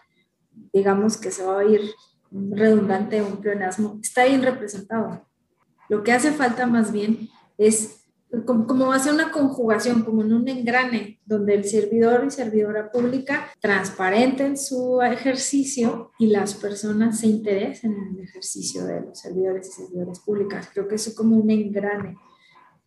digamos 0.74 1.18
que 1.18 1.32
se 1.32 1.44
va 1.44 1.60
a 1.60 1.66
ir 1.66 1.82
redundante, 2.32 3.22
un 3.22 3.38
pleonasmo, 3.38 4.00
está 4.02 4.26
bien 4.26 4.44
representado. 4.44 5.26
Lo 5.90 6.04
que 6.04 6.12
hace 6.12 6.32
falta 6.32 6.66
más 6.66 6.92
bien 6.92 7.30
es 7.58 8.08
como, 8.46 8.68
como 8.68 8.92
hacer 8.92 9.14
una 9.14 9.32
conjugación, 9.32 10.04
como 10.04 10.22
en 10.22 10.34
un 10.34 10.48
engrane, 10.48 11.22
donde 11.26 11.56
el 11.56 11.64
servidor 11.64 12.26
y 12.28 12.32
servidora 12.32 12.92
pública 12.92 13.48
transparenten 13.62 14.58
su 14.58 15.02
ejercicio 15.02 16.12
y 16.20 16.28
las 16.28 16.54
personas 16.54 17.20
se 17.20 17.28
interesen 17.28 17.94
en 17.94 18.18
el 18.18 18.24
ejercicio 18.26 18.86
de 18.86 19.02
los 19.02 19.20
servidores 19.20 19.70
y 19.70 19.72
servidoras 19.72 20.20
públicas. 20.20 20.70
Creo 20.74 20.88
que 20.88 20.96
eso 20.96 21.12
es 21.12 21.16
como 21.16 21.38
un 21.38 21.50
engrane. 21.50 22.18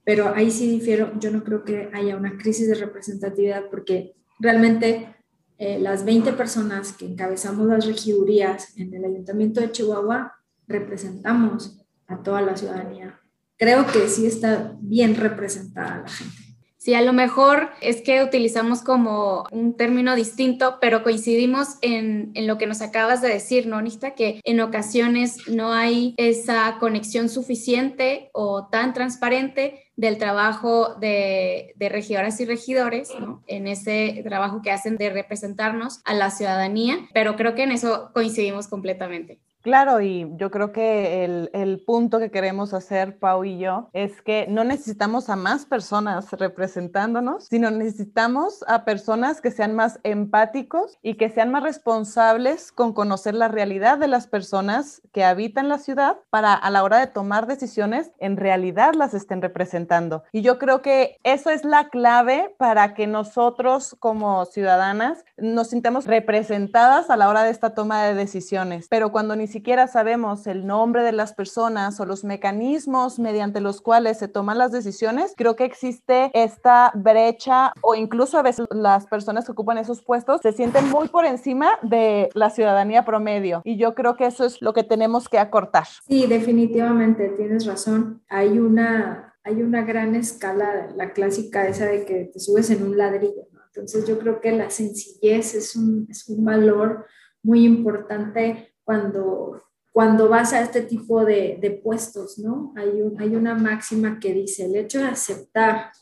Pero 0.04 0.34
ahí 0.34 0.50
sí 0.50 0.68
difiero, 0.68 1.18
yo 1.18 1.30
no 1.30 1.44
creo 1.44 1.64
que 1.64 1.90
haya 1.92 2.16
una 2.16 2.36
crisis 2.36 2.68
de 2.68 2.74
representatividad 2.74 3.64
porque 3.70 4.14
realmente 4.38 5.14
eh, 5.62 5.78
las 5.78 6.06
20 6.06 6.32
personas 6.32 6.94
que 6.94 7.04
encabezamos 7.04 7.66
las 7.66 7.84
regidurías 7.84 8.74
en 8.78 8.94
el 8.94 9.04
Ayuntamiento 9.04 9.60
de 9.60 9.70
Chihuahua 9.70 10.32
representamos 10.66 11.84
a 12.06 12.22
toda 12.22 12.40
la 12.40 12.56
ciudadanía. 12.56 13.20
Creo 13.58 13.86
que 13.86 14.08
sí 14.08 14.24
está 14.24 14.74
bien 14.80 15.16
representada 15.16 15.98
la 15.98 16.08
gente. 16.08 16.49
Sí, 16.80 16.94
a 16.94 17.02
lo 17.02 17.12
mejor 17.12 17.68
es 17.82 18.00
que 18.00 18.24
utilizamos 18.24 18.80
como 18.80 19.44
un 19.52 19.76
término 19.76 20.14
distinto, 20.14 20.78
pero 20.80 21.02
coincidimos 21.02 21.76
en, 21.82 22.30
en, 22.32 22.46
lo 22.46 22.56
que 22.56 22.66
nos 22.66 22.80
acabas 22.80 23.20
de 23.20 23.28
decir, 23.28 23.66
¿no, 23.66 23.82
Nista? 23.82 24.14
Que 24.14 24.40
en 24.44 24.60
ocasiones 24.60 25.46
no 25.46 25.74
hay 25.74 26.14
esa 26.16 26.78
conexión 26.80 27.28
suficiente 27.28 28.30
o 28.32 28.68
tan 28.68 28.94
transparente 28.94 29.90
del 29.96 30.16
trabajo 30.16 30.94
de, 30.94 31.74
de 31.76 31.88
regidoras 31.90 32.40
y 32.40 32.46
regidores, 32.46 33.10
¿no? 33.20 33.44
En 33.46 33.68
ese 33.68 34.22
trabajo 34.24 34.62
que 34.62 34.70
hacen 34.70 34.96
de 34.96 35.10
representarnos 35.10 36.00
a 36.06 36.14
la 36.14 36.30
ciudadanía, 36.30 36.96
pero 37.12 37.36
creo 37.36 37.54
que 37.54 37.64
en 37.64 37.72
eso 37.72 38.10
coincidimos 38.14 38.68
completamente. 38.68 39.38
Claro, 39.62 40.00
y 40.00 40.26
yo 40.36 40.50
creo 40.50 40.72
que 40.72 41.24
el, 41.24 41.50
el, 41.52 41.80
punto 41.84 42.18
que 42.18 42.30
queremos 42.30 42.72
hacer, 42.72 43.18
Pau 43.18 43.44
y 43.44 43.58
yo, 43.58 43.90
es 43.92 44.22
que 44.22 44.46
no 44.48 44.64
necesitamos 44.64 45.28
a 45.28 45.36
más 45.36 45.66
personas 45.66 46.30
representándonos, 46.32 47.44
sino 47.44 47.70
necesitamos 47.70 48.64
a 48.66 48.86
personas 48.86 49.42
que 49.42 49.50
sean 49.50 49.74
más 49.74 50.00
empáticos 50.02 50.98
y 51.02 51.14
que 51.14 51.28
sean 51.28 51.50
más 51.50 51.62
responsables 51.62 52.72
con 52.72 52.94
conocer 52.94 53.34
la 53.34 53.48
realidad 53.48 53.98
de 53.98 54.08
las 54.08 54.26
personas 54.26 55.02
que 55.12 55.24
habitan 55.24 55.68
la 55.68 55.78
ciudad 55.78 56.16
para 56.30 56.54
a 56.54 56.70
la 56.70 56.82
hora 56.82 56.98
de 56.98 57.06
tomar 57.06 57.46
decisiones, 57.46 58.12
en 58.18 58.38
realidad 58.38 58.94
las 58.94 59.12
estén 59.12 59.42
representando. 59.42 60.24
Y 60.32 60.40
yo 60.40 60.58
creo 60.58 60.80
que 60.80 61.18
eso 61.22 61.50
es 61.50 61.64
la 61.64 61.88
clave 61.90 62.54
para 62.58 62.94
que 62.94 63.06
nosotros 63.06 63.94
como 63.98 64.46
ciudadanas 64.46 65.24
nos 65.36 65.68
sintamos 65.68 66.06
representadas 66.06 67.10
a 67.10 67.16
la 67.16 67.28
hora 67.28 67.42
de 67.42 67.50
esta 67.50 67.74
toma 67.74 68.04
de 68.04 68.14
decisiones. 68.14 68.86
Pero 68.88 69.12
cuando 69.12 69.36
ni 69.36 69.49
siquiera 69.50 69.86
sabemos 69.86 70.46
el 70.46 70.66
nombre 70.66 71.02
de 71.02 71.12
las 71.12 71.34
personas 71.34 72.00
o 72.00 72.06
los 72.06 72.24
mecanismos 72.24 73.18
mediante 73.18 73.60
los 73.60 73.80
cuales 73.80 74.18
se 74.18 74.28
toman 74.28 74.58
las 74.58 74.72
decisiones, 74.72 75.34
creo 75.36 75.56
que 75.56 75.64
existe 75.64 76.30
esta 76.34 76.92
brecha 76.94 77.72
o 77.82 77.94
incluso 77.94 78.38
a 78.38 78.42
veces 78.42 78.66
las 78.70 79.06
personas 79.06 79.44
que 79.44 79.52
ocupan 79.52 79.78
esos 79.78 80.02
puestos 80.02 80.40
se 80.42 80.52
sienten 80.52 80.88
muy 80.90 81.08
por 81.08 81.24
encima 81.26 81.70
de 81.82 82.30
la 82.34 82.50
ciudadanía 82.50 83.04
promedio 83.04 83.62
y 83.64 83.76
yo 83.76 83.94
creo 83.94 84.16
que 84.16 84.26
eso 84.26 84.44
es 84.44 84.62
lo 84.62 84.72
que 84.72 84.84
tenemos 84.84 85.28
que 85.28 85.38
acortar. 85.38 85.86
Sí, 86.06 86.26
definitivamente, 86.26 87.28
tienes 87.30 87.66
razón. 87.66 88.22
Hay 88.28 88.58
una 88.58 89.26
hay 89.42 89.62
una 89.62 89.82
gran 89.82 90.14
escala, 90.14 90.92
la 90.94 91.12
clásica 91.12 91.66
esa 91.66 91.86
de 91.86 92.04
que 92.04 92.30
te 92.32 92.38
subes 92.38 92.70
en 92.70 92.82
un 92.82 92.98
ladrillo, 92.98 93.48
Entonces 93.68 94.06
yo 94.06 94.18
creo 94.18 94.40
que 94.40 94.52
la 94.52 94.70
sencillez 94.70 95.54
es 95.54 95.76
un, 95.76 96.06
es 96.10 96.28
un 96.28 96.44
valor 96.44 97.06
muy 97.42 97.64
importante 97.64 98.69
cuando, 98.84 99.62
cuando 99.92 100.28
vas 100.28 100.52
a 100.52 100.62
este 100.62 100.82
tipo 100.82 101.24
de, 101.24 101.58
de 101.60 101.70
puestos, 101.70 102.38
¿no? 102.38 102.72
Hay, 102.76 103.02
hay 103.18 103.36
una 103.36 103.54
máxima 103.54 104.18
que 104.18 104.32
dice, 104.32 104.66
el 104.66 104.76
hecho 104.76 104.98
de 104.98 105.06
aceptar 105.06 105.92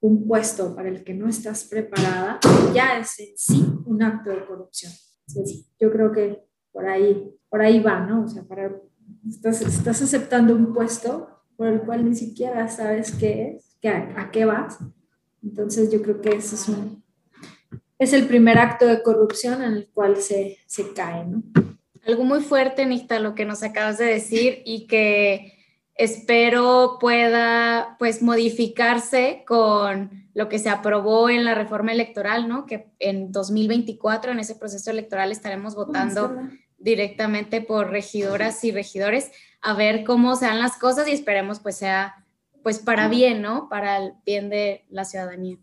un 0.00 0.26
puesto 0.26 0.74
para 0.74 0.88
el 0.88 1.02
que 1.02 1.14
no 1.14 1.28
estás 1.28 1.64
preparada 1.64 2.38
ya 2.72 2.98
es 2.98 3.18
en 3.18 3.36
sí 3.36 3.66
un 3.84 4.02
acto 4.02 4.30
de 4.30 4.44
corrupción. 4.44 4.92
yo 5.80 5.90
creo 5.90 6.12
que 6.12 6.44
por 6.72 6.86
ahí, 6.86 7.34
por 7.48 7.62
ahí 7.62 7.80
va, 7.80 8.00
¿no? 8.00 8.24
O 8.24 8.28
sea, 8.28 8.44
para, 8.44 8.70
estás, 9.28 9.60
estás 9.62 10.00
aceptando 10.02 10.54
un 10.54 10.72
puesto 10.72 11.28
por 11.56 11.66
el 11.66 11.80
cual 11.80 12.04
ni 12.04 12.14
siquiera 12.14 12.68
sabes 12.68 13.12
qué 13.12 13.56
es, 13.56 13.76
que 13.80 13.88
a, 13.88 14.30
qué 14.30 14.44
vas. 14.44 14.78
Entonces 15.42 15.90
yo 15.90 16.00
creo 16.02 16.20
que 16.20 16.36
ese 16.36 16.54
es, 16.54 16.68
un, 16.68 17.02
es 17.98 18.12
el 18.12 18.26
primer 18.28 18.58
acto 18.58 18.86
de 18.86 19.02
corrupción 19.02 19.62
en 19.62 19.72
el 19.72 19.90
cual 19.92 20.16
se, 20.16 20.58
se 20.66 20.92
cae, 20.92 21.26
¿no? 21.26 21.42
Algo 22.06 22.24
muy 22.24 22.40
fuerte, 22.40 22.86
Nista, 22.86 23.18
lo 23.18 23.34
que 23.34 23.44
nos 23.44 23.62
acabas 23.62 23.98
de 23.98 24.06
decir 24.06 24.62
y 24.64 24.86
que 24.86 25.58
espero 25.94 26.98
pueda 27.00 27.96
pues 27.98 28.22
modificarse 28.22 29.42
con 29.46 30.30
lo 30.32 30.48
que 30.48 30.60
se 30.60 30.70
aprobó 30.70 31.28
en 31.28 31.44
la 31.44 31.54
reforma 31.54 31.92
electoral, 31.92 32.48
¿no? 32.48 32.66
Que 32.66 32.86
en 33.00 33.32
2024 33.32 34.32
en 34.32 34.38
ese 34.38 34.54
proceso 34.54 34.90
electoral 34.90 35.32
estaremos 35.32 35.74
votando 35.74 36.36
directamente 36.78 37.60
por 37.60 37.90
regidoras 37.90 38.62
y 38.62 38.70
regidores 38.70 39.32
a 39.60 39.74
ver 39.74 40.04
cómo 40.04 40.36
se 40.36 40.46
dan 40.46 40.60
las 40.60 40.78
cosas 40.78 41.08
y 41.08 41.12
esperemos 41.12 41.58
pues 41.58 41.76
sea 41.76 42.24
pues 42.62 42.78
para 42.78 43.08
bien, 43.08 43.42
¿no? 43.42 43.68
Para 43.68 43.96
el 43.96 44.12
bien 44.24 44.48
de 44.50 44.84
la 44.90 45.04
ciudadanía. 45.04 45.58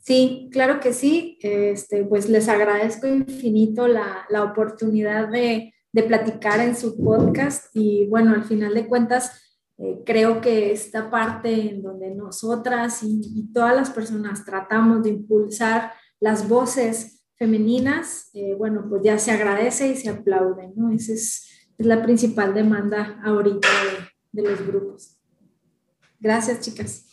Sí, 0.00 0.48
claro 0.52 0.80
que 0.80 0.92
sí. 0.92 1.38
Este, 1.42 2.04
pues 2.04 2.28
les 2.28 2.48
agradezco 2.48 3.06
infinito 3.06 3.88
la, 3.88 4.24
la 4.28 4.44
oportunidad 4.44 5.28
de, 5.28 5.74
de 5.92 6.02
platicar 6.02 6.60
en 6.60 6.76
su 6.76 6.96
podcast 7.02 7.74
y 7.74 8.06
bueno, 8.06 8.34
al 8.34 8.44
final 8.44 8.74
de 8.74 8.86
cuentas, 8.86 9.40
eh, 9.78 10.02
creo 10.04 10.40
que 10.40 10.72
esta 10.72 11.10
parte 11.10 11.70
en 11.70 11.82
donde 11.82 12.14
nosotras 12.14 13.02
y, 13.02 13.50
todas 13.52 13.74
las 13.74 13.90
personas 13.90 14.44
tratamos 14.44 15.02
de 15.02 15.10
impulsar 15.10 15.92
las 16.20 16.48
voces 16.48 17.24
femeninas, 17.36 18.30
eh, 18.34 18.54
bueno, 18.54 18.86
pues 18.88 19.02
ya 19.02 19.18
se 19.18 19.30
agradece 19.30 19.88
y 19.88 19.96
se 19.96 20.10
aplaude, 20.10 20.70
¿no? 20.76 20.92
Esa 20.92 21.12
es, 21.14 21.46
la 21.78 22.02
principal 22.02 22.52
demanda 22.52 23.18
ahorita 23.24 23.68
de, 24.32 24.42
de 24.42 24.50
los 24.50 24.66
grupos. 24.66 25.16
Gracias, 26.20 26.60
chicas. 26.60 27.09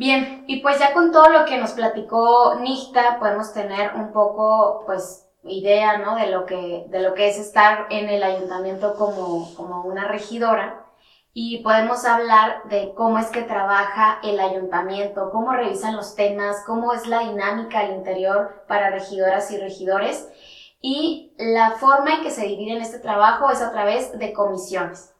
Bien, 0.00 0.44
y 0.46 0.62
pues 0.62 0.78
ya 0.78 0.94
con 0.94 1.12
todo 1.12 1.28
lo 1.28 1.44
que 1.44 1.58
nos 1.58 1.72
platicó 1.72 2.54
Nista, 2.54 3.18
podemos 3.18 3.52
tener 3.52 3.92
un 3.94 4.12
poco, 4.12 4.82
pues, 4.86 5.28
idea, 5.44 5.98
¿no? 5.98 6.16
De 6.16 6.28
lo 6.28 6.46
que, 6.46 6.86
de 6.88 7.00
lo 7.00 7.12
que 7.12 7.28
es 7.28 7.38
estar 7.38 7.86
en 7.90 8.08
el 8.08 8.22
ayuntamiento 8.22 8.94
como, 8.94 9.54
como 9.56 9.82
una 9.82 10.08
regidora. 10.08 10.86
Y 11.34 11.58
podemos 11.58 12.06
hablar 12.06 12.62
de 12.70 12.94
cómo 12.94 13.18
es 13.18 13.26
que 13.26 13.42
trabaja 13.42 14.20
el 14.22 14.40
ayuntamiento, 14.40 15.30
cómo 15.30 15.52
revisan 15.52 15.94
los 15.96 16.14
temas, 16.14 16.64
cómo 16.64 16.94
es 16.94 17.06
la 17.06 17.18
dinámica 17.18 17.80
al 17.80 17.90
interior 17.90 18.64
para 18.66 18.88
regidoras 18.88 19.50
y 19.50 19.58
regidores. 19.58 20.30
Y 20.80 21.34
la 21.36 21.72
forma 21.72 22.14
en 22.14 22.22
que 22.22 22.30
se 22.30 22.46
divide 22.46 22.72
en 22.72 22.80
este 22.80 23.00
trabajo 23.00 23.50
es 23.50 23.60
a 23.60 23.70
través 23.70 24.18
de 24.18 24.32
comisiones 24.32 25.12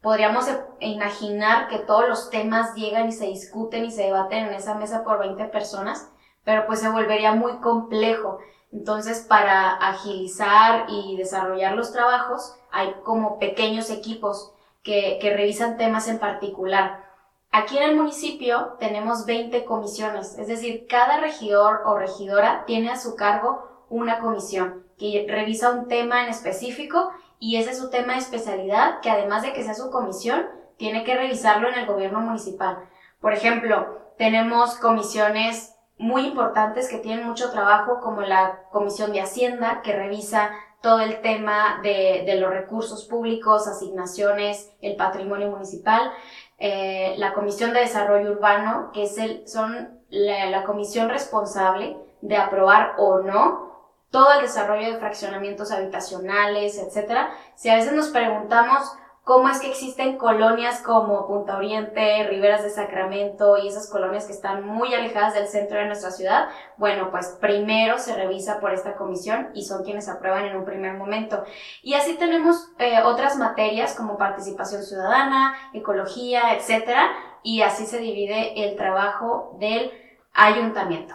podríamos 0.00 0.46
imaginar 0.80 1.68
que 1.68 1.78
todos 1.78 2.08
los 2.08 2.30
temas 2.30 2.74
llegan 2.74 3.08
y 3.08 3.12
se 3.12 3.26
discuten 3.26 3.84
y 3.84 3.90
se 3.90 4.04
debaten 4.04 4.46
en 4.46 4.54
esa 4.54 4.74
mesa 4.74 5.04
por 5.04 5.18
20 5.18 5.44
personas, 5.46 6.10
pero 6.44 6.66
pues 6.66 6.80
se 6.80 6.88
volvería 6.88 7.32
muy 7.32 7.58
complejo. 7.58 8.38
Entonces, 8.72 9.20
para 9.20 9.72
agilizar 9.74 10.86
y 10.88 11.16
desarrollar 11.16 11.74
los 11.74 11.92
trabajos, 11.92 12.54
hay 12.70 12.94
como 13.02 13.38
pequeños 13.38 13.90
equipos 13.90 14.52
que, 14.82 15.18
que 15.20 15.34
revisan 15.34 15.78
temas 15.78 16.06
en 16.08 16.18
particular. 16.18 17.04
Aquí 17.50 17.78
en 17.78 17.84
el 17.84 17.96
municipio 17.96 18.76
tenemos 18.78 19.24
20 19.24 19.64
comisiones, 19.64 20.38
es 20.38 20.48
decir, 20.48 20.86
cada 20.86 21.18
regidor 21.18 21.80
o 21.86 21.96
regidora 21.96 22.64
tiene 22.66 22.90
a 22.90 22.98
su 22.98 23.16
cargo 23.16 23.86
una 23.88 24.20
comisión 24.20 24.84
que 24.98 25.26
revisa 25.28 25.70
un 25.70 25.88
tema 25.88 26.22
en 26.22 26.28
específico 26.28 27.10
y 27.38 27.56
ese 27.56 27.70
es 27.70 27.78
su 27.78 27.90
tema 27.90 28.14
de 28.14 28.20
especialidad, 28.20 29.00
que 29.00 29.10
además 29.10 29.42
de 29.42 29.52
que 29.52 29.62
sea 29.62 29.74
su 29.74 29.90
comisión, 29.90 30.46
tiene 30.76 31.04
que 31.04 31.16
revisarlo 31.16 31.68
en 31.68 31.74
el 31.74 31.86
gobierno 31.86 32.20
municipal. 32.20 32.78
Por 33.20 33.32
ejemplo, 33.32 33.98
tenemos 34.16 34.76
comisiones 34.76 35.74
muy 35.98 36.26
importantes 36.26 36.88
que 36.88 36.98
tienen 36.98 37.26
mucho 37.26 37.50
trabajo, 37.50 38.00
como 38.00 38.22
la 38.22 38.60
Comisión 38.70 39.12
de 39.12 39.20
Hacienda, 39.20 39.82
que 39.82 39.92
revisa 39.92 40.50
todo 40.80 41.00
el 41.00 41.20
tema 41.20 41.80
de, 41.82 42.22
de 42.24 42.36
los 42.36 42.50
recursos 42.50 43.04
públicos, 43.04 43.66
asignaciones, 43.66 44.72
el 44.80 44.94
patrimonio 44.94 45.50
municipal. 45.50 46.12
Eh, 46.58 47.14
la 47.18 47.34
Comisión 47.34 47.72
de 47.72 47.80
Desarrollo 47.80 48.32
Urbano, 48.32 48.90
que 48.92 49.04
es 49.04 49.18
el, 49.18 49.46
son 49.48 50.00
la, 50.08 50.46
la 50.46 50.64
comisión 50.64 51.08
responsable 51.08 51.96
de 52.20 52.36
aprobar 52.36 52.94
o 52.98 53.20
no 53.20 53.67
todo 54.10 54.32
el 54.34 54.42
desarrollo 54.42 54.92
de 54.92 54.98
fraccionamientos 54.98 55.70
habitacionales, 55.70 56.78
etcétera, 56.78 57.30
si 57.54 57.68
a 57.68 57.76
veces 57.76 57.92
nos 57.92 58.08
preguntamos 58.08 58.92
cómo 59.28 59.50
es 59.50 59.60
que 59.60 59.68
existen 59.68 60.16
colonias 60.16 60.80
como 60.80 61.26
Punta 61.26 61.58
Oriente, 61.58 62.26
Riberas 62.30 62.62
de 62.62 62.70
Sacramento 62.70 63.58
y 63.58 63.68
esas 63.68 63.90
colonias 63.90 64.24
que 64.24 64.32
están 64.32 64.66
muy 64.66 64.94
alejadas 64.94 65.34
del 65.34 65.46
centro 65.48 65.78
de 65.78 65.84
nuestra 65.84 66.10
ciudad. 66.10 66.48
Bueno, 66.78 67.10
pues 67.10 67.36
primero 67.38 67.98
se 67.98 68.14
revisa 68.14 68.58
por 68.58 68.72
esta 68.72 68.96
comisión 68.96 69.50
y 69.52 69.66
son 69.66 69.84
quienes 69.84 70.08
aprueban 70.08 70.46
en 70.46 70.56
un 70.56 70.64
primer 70.64 70.94
momento. 70.94 71.44
Y 71.82 71.92
así 71.92 72.14
tenemos 72.14 72.70
eh, 72.78 73.02
otras 73.04 73.36
materias 73.36 73.94
como 73.94 74.16
participación 74.16 74.82
ciudadana, 74.82 75.54
ecología, 75.74 76.54
etcétera, 76.54 77.10
y 77.42 77.60
así 77.60 77.84
se 77.84 77.98
divide 77.98 78.64
el 78.64 78.76
trabajo 78.76 79.54
del 79.60 79.92
ayuntamiento. 80.32 81.14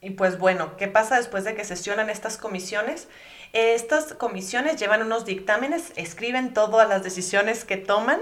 Y 0.00 0.10
pues 0.10 0.38
bueno, 0.38 0.76
¿qué 0.76 0.86
pasa 0.86 1.16
después 1.16 1.44
de 1.44 1.54
que 1.54 1.64
sesionan 1.64 2.08
estas 2.08 2.36
comisiones? 2.36 3.08
Estas 3.52 4.14
comisiones 4.14 4.76
llevan 4.76 5.02
unos 5.02 5.24
dictámenes, 5.24 5.92
escriben 5.96 6.54
todas 6.54 6.88
las 6.88 7.02
decisiones 7.02 7.64
que 7.64 7.78
toman, 7.78 8.20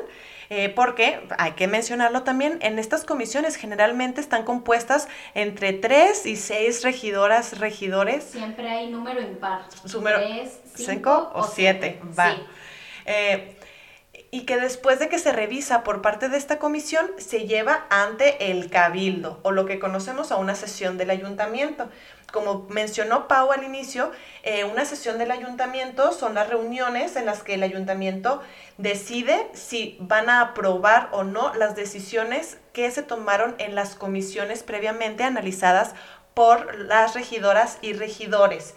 eh, 0.48 0.70
porque 0.70 1.20
hay 1.36 1.52
que 1.52 1.66
mencionarlo 1.66 2.22
también, 2.22 2.58
en 2.62 2.78
estas 2.78 3.04
comisiones 3.04 3.56
generalmente 3.56 4.20
están 4.20 4.44
compuestas 4.44 5.08
entre 5.34 5.72
tres 5.72 6.24
y 6.24 6.36
seis 6.36 6.82
regidoras, 6.82 7.58
regidores. 7.58 8.24
Siempre 8.24 8.70
hay 8.70 8.88
número 8.88 9.20
impar. 9.20 9.62
Número 9.92 10.18
tres, 10.18 10.60
cinco, 10.76 11.30
o 11.34 11.42
siete. 11.42 12.00
Va. 12.18 12.30
Sí. 12.30 12.42
Eh, 13.04 13.55
y 14.30 14.42
que 14.42 14.56
después 14.56 14.98
de 14.98 15.08
que 15.08 15.18
se 15.18 15.32
revisa 15.32 15.84
por 15.84 16.02
parte 16.02 16.28
de 16.28 16.36
esta 16.36 16.58
comisión 16.58 17.06
se 17.18 17.46
lleva 17.46 17.86
ante 17.90 18.50
el 18.50 18.70
cabildo 18.70 19.40
o 19.42 19.52
lo 19.52 19.66
que 19.66 19.78
conocemos 19.78 20.32
a 20.32 20.36
una 20.36 20.54
sesión 20.54 20.98
del 20.98 21.10
ayuntamiento. 21.10 21.88
Como 22.32 22.66
mencionó 22.68 23.28
Pau 23.28 23.52
al 23.52 23.62
inicio, 23.62 24.10
eh, 24.42 24.64
una 24.64 24.84
sesión 24.84 25.16
del 25.18 25.30
ayuntamiento 25.30 26.12
son 26.12 26.34
las 26.34 26.48
reuniones 26.48 27.14
en 27.16 27.24
las 27.24 27.42
que 27.42 27.54
el 27.54 27.62
ayuntamiento 27.62 28.42
decide 28.78 29.48
si 29.54 29.96
van 30.00 30.28
a 30.28 30.40
aprobar 30.40 31.08
o 31.12 31.22
no 31.22 31.54
las 31.54 31.76
decisiones 31.76 32.58
que 32.72 32.90
se 32.90 33.02
tomaron 33.02 33.54
en 33.58 33.74
las 33.74 33.94
comisiones 33.94 34.64
previamente 34.64 35.22
analizadas 35.22 35.94
por 36.34 36.74
las 36.74 37.14
regidoras 37.14 37.78
y 37.80 37.94
regidores. 37.94 38.74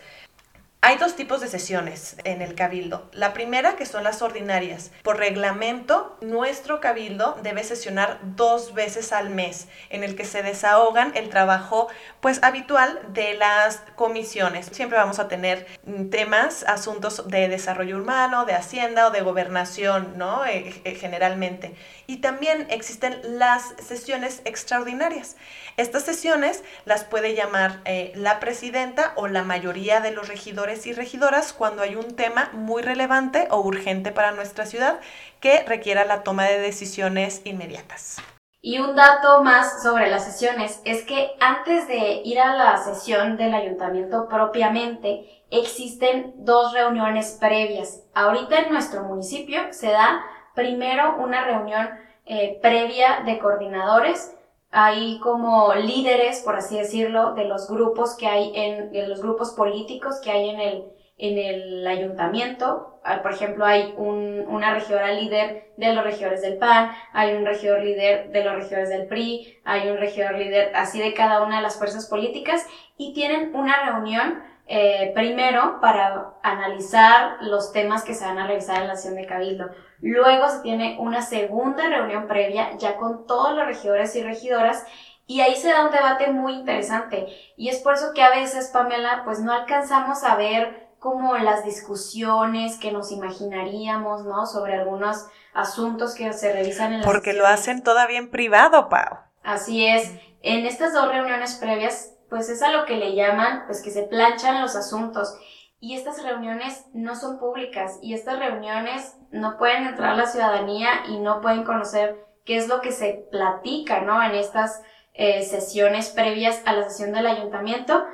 Hay 0.81 0.95
dos 0.95 1.17
tipos 1.17 1.41
de 1.41 1.49
sesiones 1.49 2.15
en 2.23 2.41
el 2.41 2.55
cabildo. 2.55 3.09
La 3.11 3.33
primera, 3.33 3.75
que 3.75 3.85
son 3.85 4.05
las 4.05 4.21
ordinarias. 4.21 4.91
Por 5.03 5.17
reglamento, 5.17 6.17
nuestro 6.21 6.79
cabildo 6.79 7.37
debe 7.43 7.65
sesionar 7.65 8.17
dos 8.23 8.73
veces 8.73 9.11
al 9.11 9.29
mes, 9.29 9.67
en 9.89 10.05
el 10.05 10.15
que 10.15 10.23
se 10.23 10.41
desahogan 10.41 11.11
el 11.15 11.27
trabajo 11.27 11.89
pues 12.21 12.41
habitual 12.43 12.97
de 13.09 13.33
las 13.33 13.81
comisiones. 13.95 14.67
Siempre 14.71 14.97
vamos 14.97 15.19
a 15.19 15.27
tener 15.27 15.67
temas, 16.11 16.63
asuntos 16.63 17.27
de 17.27 17.49
desarrollo 17.49 17.97
urbano, 17.97 18.45
de 18.45 18.53
hacienda 18.53 19.07
o 19.07 19.11
de 19.11 19.19
gobernación, 19.19 20.13
¿no? 20.17 20.45
Eh, 20.45 20.81
eh, 20.85 20.95
generalmente. 20.95 21.75
Y 22.07 22.17
también 22.17 22.67
existen 22.69 23.19
las 23.23 23.75
sesiones 23.85 24.41
extraordinarias. 24.45 25.35
Estas 25.75 26.03
sesiones 26.03 26.63
las 26.85 27.03
puede 27.03 27.35
llamar 27.35 27.81
eh, 27.83 28.13
la 28.15 28.39
presidenta 28.39 29.11
o 29.17 29.27
la 29.27 29.43
mayoría 29.43 29.99
de 29.99 30.11
los 30.11 30.29
regidores 30.29 30.68
y 30.85 30.93
regidoras 30.93 31.53
cuando 31.53 31.81
hay 31.81 31.95
un 31.95 32.15
tema 32.15 32.49
muy 32.53 32.81
relevante 32.81 33.47
o 33.51 33.59
urgente 33.61 34.11
para 34.11 34.31
nuestra 34.31 34.65
ciudad 34.65 34.99
que 35.39 35.63
requiera 35.63 36.05
la 36.05 36.23
toma 36.23 36.45
de 36.45 36.59
decisiones 36.59 37.41
inmediatas. 37.45 38.17
Y 38.61 38.79
un 38.79 38.95
dato 38.95 39.41
más 39.41 39.81
sobre 39.81 40.09
las 40.09 40.25
sesiones 40.25 40.81
es 40.83 41.05
que 41.05 41.31
antes 41.39 41.87
de 41.87 42.21
ir 42.25 42.39
a 42.39 42.55
la 42.55 42.77
sesión 42.77 43.37
del 43.37 43.53
ayuntamiento 43.53 44.27
propiamente, 44.27 45.43
existen 45.49 46.33
dos 46.37 46.73
reuniones 46.73 47.37
previas. 47.39 48.03
Ahorita 48.13 48.59
en 48.59 48.71
nuestro 48.71 49.03
municipio 49.03 49.61
se 49.71 49.91
da 49.91 50.23
primero 50.55 51.15
una 51.19 51.45
reunión 51.45 51.89
eh, 52.25 52.59
previa 52.61 53.21
de 53.25 53.39
coordinadores 53.39 54.35
hay 54.71 55.19
como 55.19 55.73
líderes, 55.73 56.41
por 56.41 56.55
así 56.55 56.77
decirlo, 56.77 57.33
de 57.33 57.45
los 57.45 57.69
grupos 57.69 58.15
que 58.15 58.27
hay 58.27 58.51
en, 58.55 58.91
de 58.91 59.07
los 59.07 59.21
grupos 59.21 59.51
políticos 59.51 60.19
que 60.23 60.31
hay 60.31 60.49
en 60.49 60.59
el, 60.59 60.83
en 61.17 61.37
el 61.37 61.87
ayuntamiento. 61.87 62.99
Ah, 63.03 63.21
por 63.21 63.31
ejemplo, 63.31 63.65
hay 63.65 63.93
un, 63.97 64.45
una 64.47 64.73
regidora 64.73 65.11
líder 65.13 65.71
de 65.77 65.93
los 65.93 66.03
regidores 66.03 66.41
del 66.41 66.57
PAN, 66.57 66.91
hay 67.13 67.33
un 67.33 67.45
regidor 67.45 67.81
líder 67.81 68.29
de 68.31 68.43
los 68.43 68.55
regidores 68.55 68.89
del 68.89 69.07
PRI, 69.07 69.59
hay 69.63 69.89
un 69.89 69.97
regidor 69.97 70.35
líder 70.35 70.75
así 70.75 70.99
de 70.99 71.13
cada 71.13 71.41
una 71.41 71.57
de 71.57 71.63
las 71.63 71.77
fuerzas 71.77 72.07
políticas 72.07 72.67
y 72.97 73.13
tienen 73.13 73.55
una 73.55 73.85
reunión 73.85 74.43
eh, 74.71 75.11
primero 75.15 75.79
para 75.81 76.35
analizar 76.43 77.37
los 77.41 77.71
temas 77.71 78.03
que 78.03 78.13
se 78.13 78.23
van 78.23 78.37
a 78.37 78.45
revisar 78.45 78.83
en 78.83 78.87
la 78.87 78.95
sesión 78.95 79.15
de 79.15 79.25
Cabildo. 79.25 79.71
Luego 79.99 80.47
se 80.47 80.59
tiene 80.59 80.95
una 80.99 81.23
segunda 81.23 81.89
reunión 81.89 82.27
previa 82.27 82.77
ya 82.77 82.95
con 82.97 83.25
todos 83.25 83.55
los 83.55 83.65
regidores 83.65 84.15
y 84.15 84.21
regidoras 84.21 84.85
y 85.25 85.41
ahí 85.41 85.55
se 85.55 85.69
da 85.69 85.85
un 85.85 85.91
debate 85.91 86.31
muy 86.31 86.53
interesante. 86.53 87.25
Y 87.57 87.69
es 87.69 87.79
por 87.79 87.95
eso 87.95 88.13
que 88.13 88.21
a 88.21 88.29
veces, 88.29 88.69
Pamela, 88.71 89.23
pues 89.25 89.39
no 89.39 89.53
alcanzamos 89.53 90.23
a 90.23 90.35
ver 90.35 90.87
como 90.99 91.35
las 91.37 91.65
discusiones 91.65 92.77
que 92.77 92.91
nos 92.91 93.11
imaginaríamos, 93.11 94.25
¿no? 94.25 94.45
Sobre 94.45 94.75
algunos 94.75 95.25
asuntos 95.55 96.13
que 96.13 96.31
se 96.31 96.53
revisan 96.53 96.93
en 96.93 96.99
la 96.99 97.05
Porque 97.07 97.33
lo 97.33 97.47
hacen 97.47 97.81
todavía 97.81 98.19
en 98.19 98.29
privado, 98.29 98.87
Pau. 98.87 99.17
Así 99.41 99.87
es. 99.87 100.13
En 100.43 100.67
estas 100.67 100.93
dos 100.93 101.07
reuniones 101.07 101.55
previas 101.55 102.13
pues 102.29 102.49
es 102.49 102.61
a 102.61 102.71
lo 102.71 102.85
que 102.85 102.97
le 102.97 103.15
llaman, 103.15 103.63
pues 103.65 103.81
que 103.81 103.91
se 103.91 104.03
planchan 104.03 104.61
los 104.61 104.75
asuntos. 104.75 105.35
Y 105.79 105.95
estas 105.95 106.21
reuniones 106.23 106.85
no 106.93 107.15
son 107.15 107.39
públicas 107.39 107.99
y 108.01 108.13
estas 108.13 108.37
reuniones 108.39 109.15
no 109.31 109.57
pueden 109.57 109.87
entrar 109.87 110.11
a 110.11 110.17
la 110.17 110.25
ciudadanía 110.25 110.89
y 111.07 111.19
no 111.19 111.41
pueden 111.41 111.63
conocer 111.63 112.25
qué 112.45 112.57
es 112.57 112.67
lo 112.67 112.81
que 112.81 112.91
se 112.91 113.27
platica, 113.31 114.01
¿no? 114.01 114.21
En 114.21 114.35
estas 114.35 114.81
eh, 115.13 115.43
sesiones 115.43 116.09
previas 116.09 116.61
a 116.65 116.73
la 116.73 116.89
sesión 116.89 117.13
del 117.13 117.27
ayuntamiento. 117.27 118.05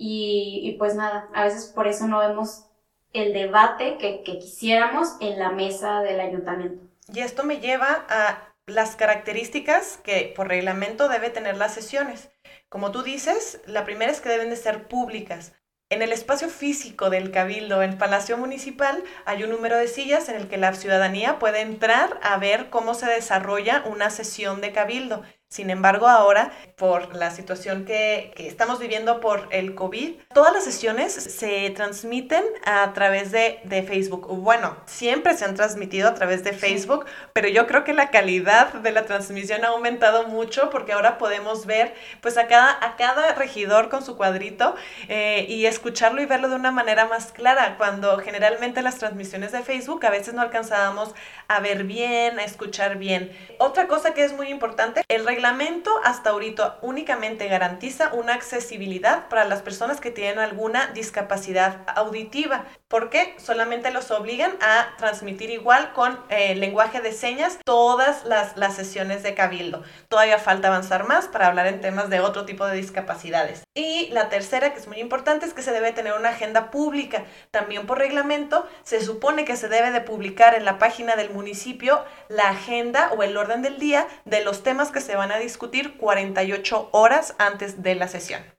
Y, 0.00 0.76
pues 0.78 0.94
nada, 0.94 1.28
a 1.34 1.44
veces 1.44 1.72
por 1.74 1.88
eso 1.88 2.06
no 2.06 2.20
vemos 2.20 2.66
el 3.12 3.32
debate 3.32 3.98
que, 3.98 4.22
que 4.22 4.38
quisiéramos 4.38 5.16
en 5.20 5.40
la 5.40 5.50
mesa 5.50 6.02
del 6.02 6.20
ayuntamiento. 6.20 6.84
Y 7.12 7.20
esto 7.20 7.42
me 7.42 7.58
lleva 7.58 8.06
a 8.08 8.48
las 8.66 8.94
características 8.94 9.96
que 10.04 10.32
por 10.36 10.46
reglamento 10.46 11.08
debe 11.08 11.30
tener 11.30 11.56
las 11.56 11.74
sesiones. 11.74 12.30
Como 12.68 12.92
tú 12.92 13.02
dices, 13.02 13.60
la 13.66 13.84
primera 13.84 14.12
es 14.12 14.20
que 14.20 14.28
deben 14.28 14.50
de 14.50 14.56
ser 14.56 14.88
públicas. 14.88 15.54
En 15.90 16.02
el 16.02 16.12
espacio 16.12 16.50
físico 16.50 17.08
del 17.08 17.30
Cabildo, 17.30 17.82
en 17.82 17.96
Palacio 17.96 18.36
Municipal, 18.36 19.02
hay 19.24 19.42
un 19.42 19.50
número 19.50 19.78
de 19.78 19.88
sillas 19.88 20.28
en 20.28 20.34
el 20.34 20.46
que 20.46 20.58
la 20.58 20.74
ciudadanía 20.74 21.38
puede 21.38 21.62
entrar 21.62 22.20
a 22.22 22.36
ver 22.36 22.68
cómo 22.68 22.92
se 22.92 23.06
desarrolla 23.06 23.82
una 23.86 24.10
sesión 24.10 24.60
de 24.60 24.72
Cabildo. 24.72 25.22
Sin 25.50 25.70
embargo, 25.70 26.06
ahora, 26.06 26.52
por 26.76 27.16
la 27.16 27.30
situación 27.30 27.86
que, 27.86 28.34
estamos 28.36 28.78
viviendo 28.78 29.18
por 29.18 29.48
el 29.50 29.74
COVID, 29.74 30.16
todas 30.34 30.52
las 30.52 30.62
sesiones 30.62 31.14
se 31.14 31.70
transmiten 31.70 32.44
a 32.66 32.92
través 32.92 33.32
de, 33.32 33.60
Facebook. 33.88 34.26
Bueno, 34.28 34.76
siempre 34.84 35.34
se 35.36 35.46
han 35.46 35.54
transmitido 35.54 36.08
a 36.08 36.14
través 36.14 36.44
de 36.44 36.52
Facebook, 36.52 37.06
pero 37.32 37.48
yo 37.48 37.66
creo 37.66 37.82
que 37.82 37.94
la 37.94 38.10
calidad 38.10 38.74
de 38.74 38.92
la 38.92 39.06
transmisión 39.06 39.64
ha 39.64 39.68
aumentado 39.68 40.28
mucho 40.28 40.68
porque 40.68 40.92
ahora 40.92 41.16
podemos 41.16 41.64
ver 41.64 41.94
pues 42.20 42.36
a 42.36 42.46
cada, 42.46 42.72
a 42.84 42.96
cada 42.96 43.32
regidor 43.34 43.88
con 43.88 44.04
su 44.04 44.16
cuadrito 44.16 44.74
eh, 45.08 45.46
y 45.48 45.64
escucharlo 45.64 46.20
y 46.20 46.26
verlo 46.26 46.50
de 46.50 46.56
una 46.56 46.72
manera 46.72 47.06
más 47.06 47.32
clara, 47.32 47.76
cuando 47.78 48.18
generalmente 48.18 48.82
las 48.82 48.98
transmisiones 48.98 49.52
de 49.52 49.62
Facebook 49.62 50.04
a 50.04 50.10
veces 50.10 50.34
no 50.34 50.42
alcanzábamos 50.42 51.14
a 51.46 51.60
ver 51.60 51.84
bien, 51.84 52.38
a 52.38 52.44
escuchar 52.44 52.98
bien. 52.98 53.32
Otra 53.58 53.86
cosa 53.86 54.12
que 54.12 54.24
es 54.24 54.34
muy 54.34 54.48
importante, 54.48 55.02
el 55.08 55.24
reglamento 55.38 55.92
hasta 56.02 56.30
ahorita 56.30 56.78
únicamente 56.82 57.46
garantiza 57.46 58.12
una 58.12 58.34
accesibilidad 58.34 59.28
para 59.28 59.44
las 59.44 59.62
personas 59.62 60.00
que 60.00 60.10
tienen 60.10 60.40
alguna 60.40 60.88
discapacidad 60.88 61.84
auditiva. 61.94 62.64
¿Por 62.88 63.10
qué? 63.10 63.34
Solamente 63.36 63.90
los 63.90 64.10
obligan 64.10 64.56
a 64.62 64.96
transmitir 64.96 65.50
igual 65.50 65.92
con 65.92 66.18
eh, 66.30 66.54
lenguaje 66.54 67.02
de 67.02 67.12
señas 67.12 67.58
todas 67.62 68.24
las, 68.24 68.56
las 68.56 68.76
sesiones 68.76 69.22
de 69.22 69.34
cabildo. 69.34 69.82
Todavía 70.08 70.38
falta 70.38 70.68
avanzar 70.68 71.06
más 71.06 71.28
para 71.28 71.48
hablar 71.48 71.66
en 71.66 71.82
temas 71.82 72.08
de 72.08 72.20
otro 72.20 72.46
tipo 72.46 72.64
de 72.64 72.76
discapacidades. 72.76 73.62
Y 73.74 74.08
la 74.08 74.30
tercera, 74.30 74.72
que 74.72 74.80
es 74.80 74.86
muy 74.86 75.00
importante, 75.00 75.44
es 75.44 75.52
que 75.52 75.60
se 75.60 75.72
debe 75.72 75.92
tener 75.92 76.14
una 76.14 76.30
agenda 76.30 76.70
pública. 76.70 77.24
También 77.50 77.86
por 77.86 77.98
reglamento 77.98 78.66
se 78.84 79.02
supone 79.02 79.44
que 79.44 79.56
se 79.56 79.68
debe 79.68 79.90
de 79.90 80.00
publicar 80.00 80.54
en 80.54 80.64
la 80.64 80.78
página 80.78 81.14
del 81.14 81.28
municipio 81.28 82.02
la 82.30 82.48
agenda 82.48 83.10
o 83.12 83.22
el 83.22 83.36
orden 83.36 83.60
del 83.60 83.78
día 83.78 84.08
de 84.24 84.42
los 84.42 84.62
temas 84.62 84.90
que 84.90 85.02
se 85.02 85.14
van 85.14 85.30
a 85.30 85.38
discutir 85.38 85.98
48 85.98 86.88
horas 86.92 87.34
antes 87.36 87.82
de 87.82 87.96
la 87.96 88.08
sesión. 88.08 88.57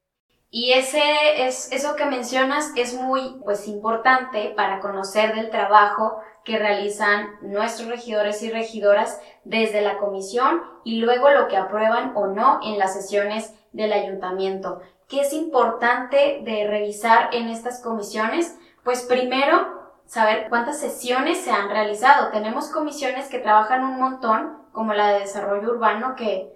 Y 0.52 0.74
ese 0.74 1.02
es, 1.46 1.72
eso 1.72 1.96
que 1.96 2.06
mencionas 2.06 2.72
es 2.76 2.96
muy 2.96 3.40
pues, 3.44 3.68
importante 3.68 4.52
para 4.56 4.80
conocer 4.80 5.36
del 5.36 5.52
trabajo 5.52 6.20
que 6.44 6.58
realizan 6.58 7.38
nuestros 7.42 7.88
regidores 7.88 8.42
y 8.42 8.50
regidoras 8.50 9.22
desde 9.44 9.82
la 9.82 9.98
comisión 9.98 10.64
y 10.84 11.02
luego 11.02 11.30
lo 11.30 11.48
que 11.48 11.58
aprueban 11.58 12.14
o 12.16 12.28
no 12.28 12.60
en 12.64 12.80
las 12.80 12.94
sesiones 12.94 13.54
del 13.74 13.94
ayuntamiento. 13.94 14.82
¿Qué 15.08 15.22
es 15.22 15.34
importante 15.34 16.42
de 16.44 16.68
revisar 16.68 17.30
en 17.34 17.50
estas 17.50 17.84
comisiones? 17.84 18.58
Pues 18.84 19.04
primero 19.04 19.80
saber 20.06 20.48
cuántas 20.50 20.80
sesiones 20.80 21.40
se 21.40 21.52
han 21.52 21.70
realizado. 21.70 22.32
Tenemos 22.32 22.70
comisiones 22.70 23.28
que 23.28 23.38
trabajan 23.38 23.84
un 23.84 24.00
montón, 24.00 24.58
como 24.72 24.94
la 24.94 25.10
de 25.10 25.20
desarrollo 25.20 25.70
urbano, 25.70 26.16
que 26.16 26.52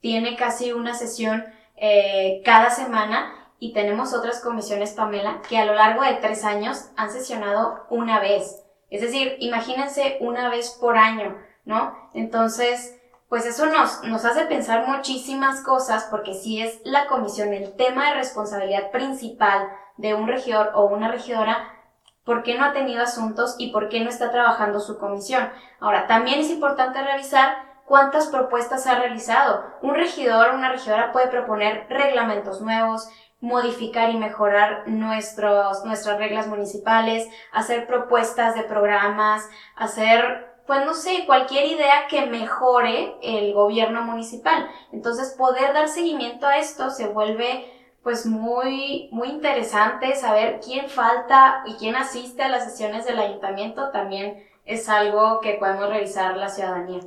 tiene 0.00 0.36
casi 0.36 0.72
una 0.72 0.92
sesión 0.92 1.44
eh, 1.80 2.42
cada 2.44 2.70
semana, 2.70 3.40
y 3.60 3.74
tenemos 3.74 4.14
otras 4.14 4.40
comisiones, 4.40 4.92
Pamela, 4.92 5.42
que 5.48 5.58
a 5.58 5.66
lo 5.66 5.74
largo 5.74 6.02
de 6.02 6.14
tres 6.14 6.44
años 6.44 6.90
han 6.96 7.10
sesionado 7.10 7.84
una 7.90 8.18
vez. 8.18 8.64
Es 8.88 9.02
decir, 9.02 9.36
imagínense 9.38 10.16
una 10.20 10.48
vez 10.48 10.70
por 10.80 10.96
año, 10.96 11.36
¿no? 11.64 11.94
Entonces, 12.14 12.98
pues 13.28 13.44
eso 13.44 13.66
nos, 13.66 14.02
nos 14.04 14.24
hace 14.24 14.46
pensar 14.46 14.88
muchísimas 14.88 15.60
cosas 15.60 16.08
porque 16.10 16.34
si 16.34 16.60
es 16.60 16.80
la 16.84 17.06
comisión 17.06 17.52
el 17.52 17.76
tema 17.76 18.08
de 18.08 18.14
responsabilidad 18.16 18.90
principal 18.90 19.68
de 19.98 20.14
un 20.14 20.26
regidor 20.26 20.72
o 20.74 20.86
una 20.86 21.10
regidora, 21.10 21.78
¿por 22.24 22.42
qué 22.42 22.56
no 22.56 22.64
ha 22.64 22.72
tenido 22.72 23.02
asuntos 23.02 23.56
y 23.58 23.72
por 23.72 23.90
qué 23.90 24.00
no 24.00 24.08
está 24.08 24.30
trabajando 24.30 24.80
su 24.80 24.98
comisión? 24.98 25.50
Ahora, 25.78 26.06
también 26.06 26.40
es 26.40 26.50
importante 26.50 27.02
revisar 27.02 27.69
cuántas 27.90 28.28
propuestas 28.28 28.86
ha 28.86 29.00
realizado. 29.00 29.64
Un 29.82 29.96
regidor 29.96 30.50
o 30.50 30.54
una 30.54 30.70
regidora 30.70 31.10
puede 31.10 31.26
proponer 31.26 31.86
reglamentos 31.88 32.60
nuevos, 32.60 33.08
modificar 33.40 34.10
y 34.10 34.16
mejorar 34.16 34.84
nuestros, 34.86 35.84
nuestras 35.84 36.16
reglas 36.16 36.46
municipales, 36.46 37.28
hacer 37.50 37.88
propuestas 37.88 38.54
de 38.54 38.62
programas, 38.62 39.42
hacer 39.74 40.46
pues 40.68 40.86
no 40.86 40.94
sé, 40.94 41.24
cualquier 41.26 41.64
idea 41.64 42.06
que 42.08 42.26
mejore 42.26 43.16
el 43.22 43.52
gobierno 43.54 44.02
municipal. 44.02 44.68
Entonces, 44.92 45.34
poder 45.36 45.72
dar 45.72 45.88
seguimiento 45.88 46.46
a 46.46 46.58
esto 46.58 46.90
se 46.90 47.08
vuelve 47.08 47.68
pues 48.04 48.24
muy, 48.24 49.08
muy 49.10 49.30
interesante 49.30 50.14
saber 50.14 50.60
quién 50.64 50.88
falta 50.88 51.64
y 51.66 51.74
quién 51.74 51.96
asiste 51.96 52.44
a 52.44 52.48
las 52.50 52.70
sesiones 52.70 53.04
del 53.04 53.18
ayuntamiento 53.18 53.90
también 53.90 54.48
es 54.64 54.88
algo 54.88 55.40
que 55.40 55.54
podemos 55.54 55.88
revisar 55.88 56.36
la 56.36 56.50
ciudadanía. 56.50 57.00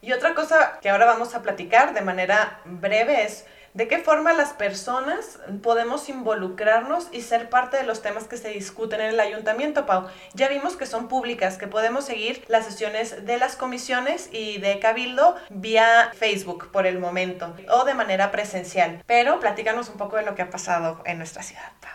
Y 0.00 0.12
otra 0.12 0.34
cosa 0.34 0.78
que 0.80 0.90
ahora 0.90 1.06
vamos 1.06 1.34
a 1.34 1.42
platicar 1.42 1.94
de 1.94 2.00
manera 2.00 2.60
breve 2.64 3.24
es 3.24 3.44
¿De 3.74 3.86
qué 3.86 3.98
forma 3.98 4.32
las 4.32 4.54
personas 4.54 5.38
podemos 5.62 6.08
involucrarnos 6.08 7.08
y 7.12 7.20
ser 7.20 7.50
parte 7.50 7.76
de 7.76 7.84
los 7.84 8.02
temas 8.02 8.24
que 8.24 8.36
se 8.36 8.48
discuten 8.48 9.00
en 9.00 9.10
el 9.10 9.20
ayuntamiento, 9.20 9.86
Pau? 9.86 10.08
Ya 10.34 10.48
vimos 10.48 10.76
que 10.76 10.84
son 10.86 11.06
públicas, 11.06 11.58
que 11.58 11.68
podemos 11.68 12.04
seguir 12.04 12.44
las 12.48 12.64
sesiones 12.64 13.26
de 13.26 13.36
las 13.38 13.56
comisiones 13.56 14.30
y 14.32 14.58
de 14.58 14.78
Cabildo 14.78 15.36
vía 15.50 16.10
Facebook 16.14 16.72
por 16.72 16.86
el 16.86 16.98
momento 16.98 17.54
o 17.70 17.84
de 17.84 17.94
manera 17.94 18.30
presencial. 18.30 19.02
Pero 19.06 19.38
platícanos 19.38 19.90
un 19.90 19.96
poco 19.96 20.16
de 20.16 20.22
lo 20.24 20.34
que 20.34 20.42
ha 20.42 20.50
pasado 20.50 21.02
en 21.04 21.18
nuestra 21.18 21.42
ciudad, 21.42 21.70
Pau. 21.80 21.92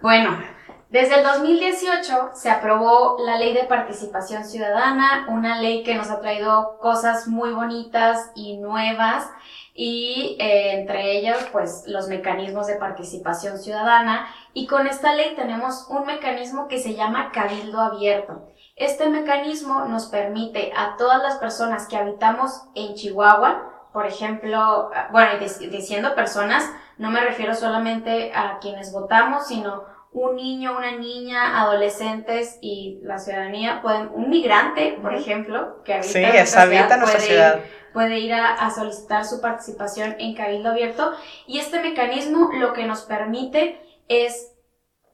Bueno, 0.00 0.42
desde 0.90 1.18
el 1.18 1.24
2018 1.24 2.30
se 2.34 2.50
aprobó 2.50 3.18
la 3.24 3.38
ley 3.38 3.54
de 3.54 3.62
participación 3.62 4.44
ciudadana, 4.44 5.26
una 5.28 5.60
ley 5.60 5.84
que 5.84 5.94
nos 5.94 6.10
ha 6.10 6.20
traído 6.20 6.78
cosas 6.80 7.28
muy 7.28 7.52
bonitas 7.52 8.32
y 8.34 8.56
nuevas 8.56 9.30
y 9.72 10.36
eh, 10.40 10.80
entre 10.80 11.16
ellos 11.16 11.36
pues 11.52 11.84
los 11.86 12.08
mecanismos 12.08 12.66
de 12.66 12.74
participación 12.74 13.58
ciudadana 13.58 14.26
y 14.52 14.66
con 14.66 14.88
esta 14.88 15.14
ley 15.14 15.36
tenemos 15.36 15.86
un 15.88 16.06
mecanismo 16.06 16.66
que 16.66 16.80
se 16.80 16.94
llama 16.94 17.30
cabildo 17.30 17.80
abierto. 17.80 18.48
Este 18.74 19.08
mecanismo 19.08 19.84
nos 19.84 20.06
permite 20.06 20.72
a 20.76 20.96
todas 20.96 21.22
las 21.22 21.36
personas 21.36 21.86
que 21.86 21.98
habitamos 21.98 22.62
en 22.74 22.94
Chihuahua, 22.94 23.88
por 23.92 24.06
ejemplo, 24.06 24.90
bueno, 25.12 25.38
diciendo 25.38 26.16
personas, 26.16 26.68
no 26.98 27.10
me 27.10 27.20
refiero 27.20 27.54
solamente 27.54 28.32
a 28.34 28.58
quienes 28.58 28.92
votamos, 28.92 29.46
sino 29.46 29.84
un 30.12 30.36
niño, 30.36 30.76
una 30.76 30.96
niña, 30.96 31.60
adolescentes 31.60 32.58
y 32.60 32.98
la 33.02 33.18
ciudadanía 33.18 33.80
pueden, 33.80 34.10
un 34.12 34.28
migrante, 34.28 34.98
por 35.00 35.14
ejemplo, 35.14 35.82
que 35.84 35.94
habita, 35.94 36.18
en 36.18 37.00
nuestra, 37.00 37.20
ciudad, 37.20 37.60
puede, 37.92 38.18
Ir, 38.18 38.34
a, 38.34 38.70
solicitar 38.70 39.24
su 39.24 39.40
participación 39.40 40.16
en 40.18 40.34
Cabildo 40.34 40.70
Abierto. 40.70 41.12
Y 41.46 41.60
este 41.60 41.80
mecanismo 41.80 42.50
lo 42.54 42.72
que 42.72 42.86
nos 42.86 43.02
permite 43.02 43.80
es, 44.08 44.52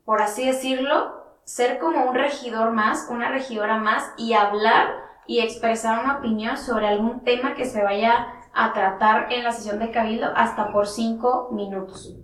por 0.05 0.23
así 0.23 0.47
decirlo, 0.47 1.41
ser 1.45 1.79
como 1.79 2.07
un 2.07 2.15
regidor 2.15 2.73
más, 2.73 3.07
una 3.11 3.29
regidora 3.29 3.77
más 3.77 4.13
y 4.17 4.33
hablar 4.33 4.95
y 5.27 5.41
expresar 5.41 6.03
una 6.03 6.19
opinión 6.19 6.57
sobre 6.57 6.89
algún 6.89 7.23
tema 7.23 7.55
que 7.55 7.67
se 7.67 7.83
vaya 7.83 8.29
a 8.55 8.73
tratar 8.73 9.31
en 9.31 9.45
la 9.45 9.53
sesión 9.53 9.79
de 9.79 9.91
Cabildo 9.91 10.33
hasta 10.35 10.73
por 10.73 10.87
cinco 10.87 11.51
minutos. 11.53 12.17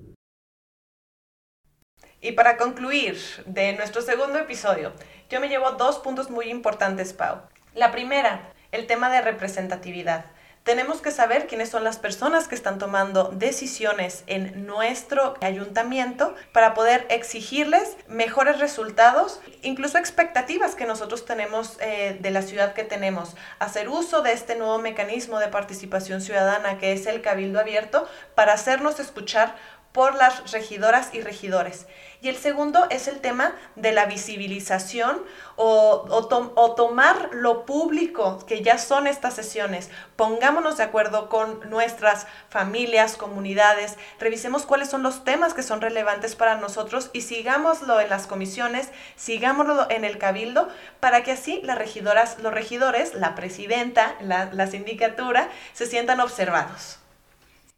Y 2.25 2.33
para 2.33 2.57
concluir 2.57 3.19
de 3.47 3.73
nuestro 3.73 4.01
segundo 4.01 4.39
episodio, 4.39 4.93
yo 5.29 5.41
me 5.41 5.49
llevo 5.49 5.73
dos 5.73 5.99
puntos 5.99 6.31
muy 6.31 6.51
importantes, 6.51 7.13
Pau. 7.13 7.43
La 7.75 7.91
primera, 7.91 8.53
el 8.71 8.87
tema 8.87 9.11
de 9.11 9.21
representatividad. 9.21 10.27
Tenemos 10.63 11.01
que 11.01 11.11
saber 11.11 11.49
quiénes 11.49 11.71
son 11.71 11.83
las 11.83 11.99
personas 11.99 12.47
que 12.47 12.55
están 12.55 12.79
tomando 12.79 13.31
decisiones 13.35 14.23
en 14.29 14.65
nuestro 14.65 15.35
ayuntamiento 15.41 16.37
para 16.53 16.73
poder 16.73 17.05
exigirles 17.11 17.97
mejores 18.07 18.61
resultados, 18.61 19.41
incluso 19.63 19.99
expectativas 19.99 20.77
que 20.77 20.87
nosotros 20.87 21.25
tenemos 21.25 21.79
eh, 21.81 22.17
de 22.21 22.31
la 22.31 22.43
ciudad 22.43 22.75
que 22.75 22.85
tenemos. 22.85 23.35
Hacer 23.59 23.89
uso 23.89 24.23
de 24.23 24.31
este 24.31 24.55
nuevo 24.55 24.79
mecanismo 24.79 25.41
de 25.41 25.49
participación 25.49 26.21
ciudadana 26.21 26.79
que 26.79 26.93
es 26.93 27.09
el 27.09 27.23
Cabildo 27.23 27.59
Abierto 27.59 28.09
para 28.37 28.53
hacernos 28.53 29.01
escuchar 29.01 29.57
por 29.93 30.15
las 30.15 30.51
regidoras 30.53 31.11
y 31.13 31.21
regidores. 31.21 31.87
Y 32.23 32.29
el 32.29 32.37
segundo 32.37 32.87
es 32.89 33.09
el 33.09 33.21
tema 33.21 33.53
de 33.75 33.91
la 33.91 34.07
visibilización 34.07 35.23
o, 35.57 36.07
o, 36.09 36.75
tomar 36.75 37.31
lo 37.33 37.67
público, 37.67 38.39
que 38.47 38.63
ya 38.63 38.79
son 38.79 39.09
estas 39.09 39.35
sesiones. 39.35 39.91
Pongámonos 40.15 40.77
de 40.77 40.85
acuerdo 40.85 41.29
con 41.29 41.69
nuestras 41.69 42.29
familias, 42.49 43.17
comunidades, 43.17 43.99
revisemos 44.21 44.67
cuáles 44.67 44.89
son 44.89 45.03
los 45.03 45.25
temas 45.25 45.53
que 45.53 45.65
son 45.65 45.81
relevantes 45.81 46.37
para 46.37 46.57
nosotros 46.57 47.11
y 47.13 47.23
sigámoslo 47.23 48.01
en 48.01 48.09
las 48.09 48.29
comisiones, 48.29 48.91
sigámoslo 49.17 49.91
en 49.91 50.05
el 50.05 50.17
cabildo, 50.17 50.69
para 51.01 51.25
que 51.25 51.33
así 51.33 51.61
las 51.65 51.77
regidoras, 51.77 52.39
los 52.39 52.55
regidores, 52.55 53.15
la 53.15 53.35
presidenta, 53.35 54.15
la, 54.21 54.49
la 54.53 54.69
sindicatura, 54.69 55.49
se 55.73 55.87
sientan 55.87 56.21
observados. 56.21 57.02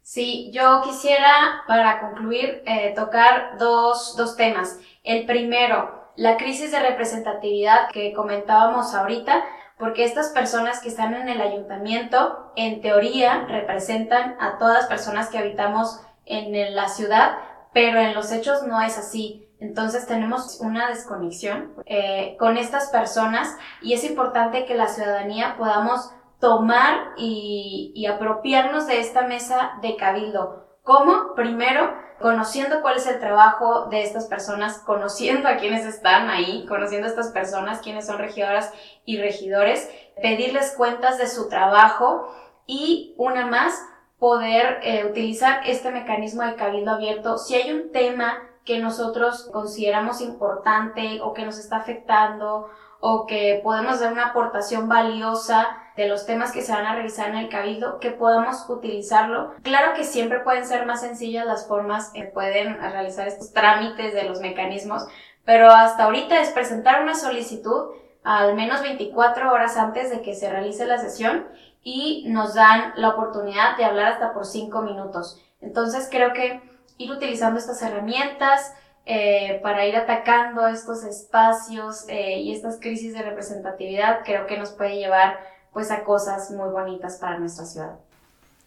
Sí, 0.05 0.51
yo 0.53 0.83
quisiera, 0.83 1.63
para 1.67 1.99
concluir, 1.99 2.61
eh, 2.67 2.93
tocar 2.95 3.57
dos, 3.57 4.15
dos 4.15 4.35
temas. 4.35 4.79
El 5.03 5.25
primero, 5.25 6.11
la 6.15 6.37
crisis 6.37 6.69
de 6.69 6.79
representatividad 6.79 7.89
que 7.91 8.13
comentábamos 8.13 8.93
ahorita, 8.93 9.43
porque 9.79 10.05
estas 10.05 10.29
personas 10.29 10.79
que 10.79 10.89
están 10.89 11.15
en 11.15 11.27
el 11.27 11.41
ayuntamiento, 11.41 12.53
en 12.55 12.81
teoría, 12.81 13.47
representan 13.49 14.37
a 14.39 14.59
todas 14.59 14.75
las 14.75 14.85
personas 14.85 15.29
que 15.29 15.39
habitamos 15.39 15.99
en 16.27 16.75
la 16.75 16.87
ciudad, 16.87 17.39
pero 17.73 17.99
en 17.99 18.13
los 18.13 18.31
hechos 18.31 18.61
no 18.61 18.79
es 18.81 18.99
así. 18.99 19.49
Entonces 19.59 20.05
tenemos 20.05 20.59
una 20.59 20.87
desconexión 20.87 21.73
eh, 21.87 22.35
con 22.37 22.57
estas 22.57 22.89
personas 22.89 23.57
y 23.81 23.93
es 23.93 24.03
importante 24.03 24.65
que 24.65 24.75
la 24.75 24.87
ciudadanía 24.87 25.55
podamos 25.57 26.11
tomar 26.39 27.13
y, 27.17 28.05
apropiarnos 28.05 28.87
de 28.87 28.99
esta 28.99 29.23
mesa 29.23 29.73
de 29.81 29.95
cabildo. 29.95 30.65
¿Cómo? 30.83 31.33
Primero, 31.35 31.91
conociendo 32.19 32.81
cuál 32.81 32.97
es 32.97 33.07
el 33.07 33.19
trabajo 33.19 33.87
de 33.87 34.03
estas 34.03 34.27
personas, 34.27 34.79
conociendo 34.79 35.49
a 35.49 35.57
quienes 35.57 35.85
están 35.85 36.29
ahí, 36.29 36.65
conociendo 36.67 37.07
a 37.07 37.09
estas 37.09 37.31
personas, 37.31 37.81
quiénes 37.81 38.05
son 38.05 38.19
regidoras 38.19 38.71
y 39.05 39.17
regidores, 39.17 39.89
pedirles 40.21 40.73
cuentas 40.77 41.17
de 41.17 41.27
su 41.27 41.49
trabajo 41.49 42.31
y 42.67 43.15
una 43.17 43.47
más, 43.47 43.81
poder 44.19 44.79
eh, 44.83 45.05
utilizar 45.05 45.61
este 45.65 45.91
mecanismo 45.91 46.43
de 46.43 46.55
cabildo 46.55 46.91
abierto. 46.91 47.37
Si 47.37 47.55
hay 47.55 47.71
un 47.71 47.91
tema 47.91 48.37
que 48.63 48.79
nosotros 48.79 49.49
consideramos 49.51 50.21
importante 50.21 51.19
o 51.21 51.33
que 51.33 51.45
nos 51.45 51.59
está 51.59 51.77
afectando 51.77 52.69
o 52.99 53.25
que 53.25 53.61
podemos 53.63 53.99
dar 53.99 54.13
una 54.13 54.27
aportación 54.27 54.89
valiosa 54.89 55.77
de 55.95 56.07
los 56.07 56.25
temas 56.25 56.51
que 56.51 56.61
se 56.61 56.71
van 56.71 56.85
a 56.85 56.95
revisar 56.95 57.29
en 57.29 57.35
el 57.35 57.49
cabildo, 57.49 57.99
que 57.99 58.11
podamos 58.11 58.69
utilizarlo. 58.69 59.53
Claro 59.63 59.93
que 59.95 60.03
siempre 60.03 60.39
pueden 60.39 60.65
ser 60.65 60.85
más 60.85 61.01
sencillas 61.01 61.45
las 61.45 61.67
formas 61.67 62.09
que 62.09 62.23
pueden 62.23 62.79
realizar 62.79 63.27
estos 63.27 63.53
trámites 63.53 64.13
de 64.13 64.23
los 64.23 64.41
mecanismos, 64.41 65.05
pero 65.45 65.69
hasta 65.69 66.05
ahorita 66.05 66.41
es 66.41 66.49
presentar 66.49 67.01
una 67.01 67.15
solicitud 67.15 67.91
al 68.23 68.55
menos 68.55 68.81
24 68.81 69.53
horas 69.53 69.77
antes 69.77 70.09
de 70.09 70.21
que 70.21 70.33
se 70.33 70.49
realice 70.49 70.85
la 70.85 70.97
sesión 70.97 71.47
y 71.83 72.25
nos 72.27 72.55
dan 72.55 72.93
la 72.95 73.09
oportunidad 73.09 73.77
de 73.77 73.85
hablar 73.85 74.13
hasta 74.13 74.33
por 74.33 74.45
5 74.45 74.81
minutos. 74.81 75.39
Entonces 75.61 76.09
creo 76.11 76.33
que 76.33 76.59
ir 76.97 77.11
utilizando 77.11 77.59
estas 77.59 77.81
herramientas, 77.83 78.73
eh, 79.05 79.59
para 79.61 79.85
ir 79.85 79.95
atacando 79.95 80.67
estos 80.67 81.03
espacios 81.03 82.05
eh, 82.07 82.39
y 82.39 82.53
estas 82.53 82.79
crisis 82.79 83.13
de 83.13 83.21
representatividad, 83.21 84.21
creo 84.23 84.47
que 84.47 84.57
nos 84.57 84.71
puede 84.71 84.97
llevar 84.97 85.39
pues 85.71 85.91
a 85.91 86.03
cosas 86.03 86.51
muy 86.51 86.69
bonitas 86.69 87.17
para 87.17 87.37
nuestra 87.37 87.65
ciudad. 87.65 87.99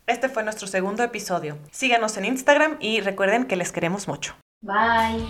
Este 0.07 0.29
fue 0.29 0.43
nuestro 0.43 0.67
segundo 0.67 1.03
episodio. 1.03 1.59
Síganos 1.71 2.17
en 2.17 2.25
Instagram 2.25 2.77
y 2.81 3.01
recuerden 3.01 3.47
que 3.47 3.57
les 3.57 3.73
queremos 3.73 4.09
mucho. 4.09 4.35
Bye. 4.63 5.27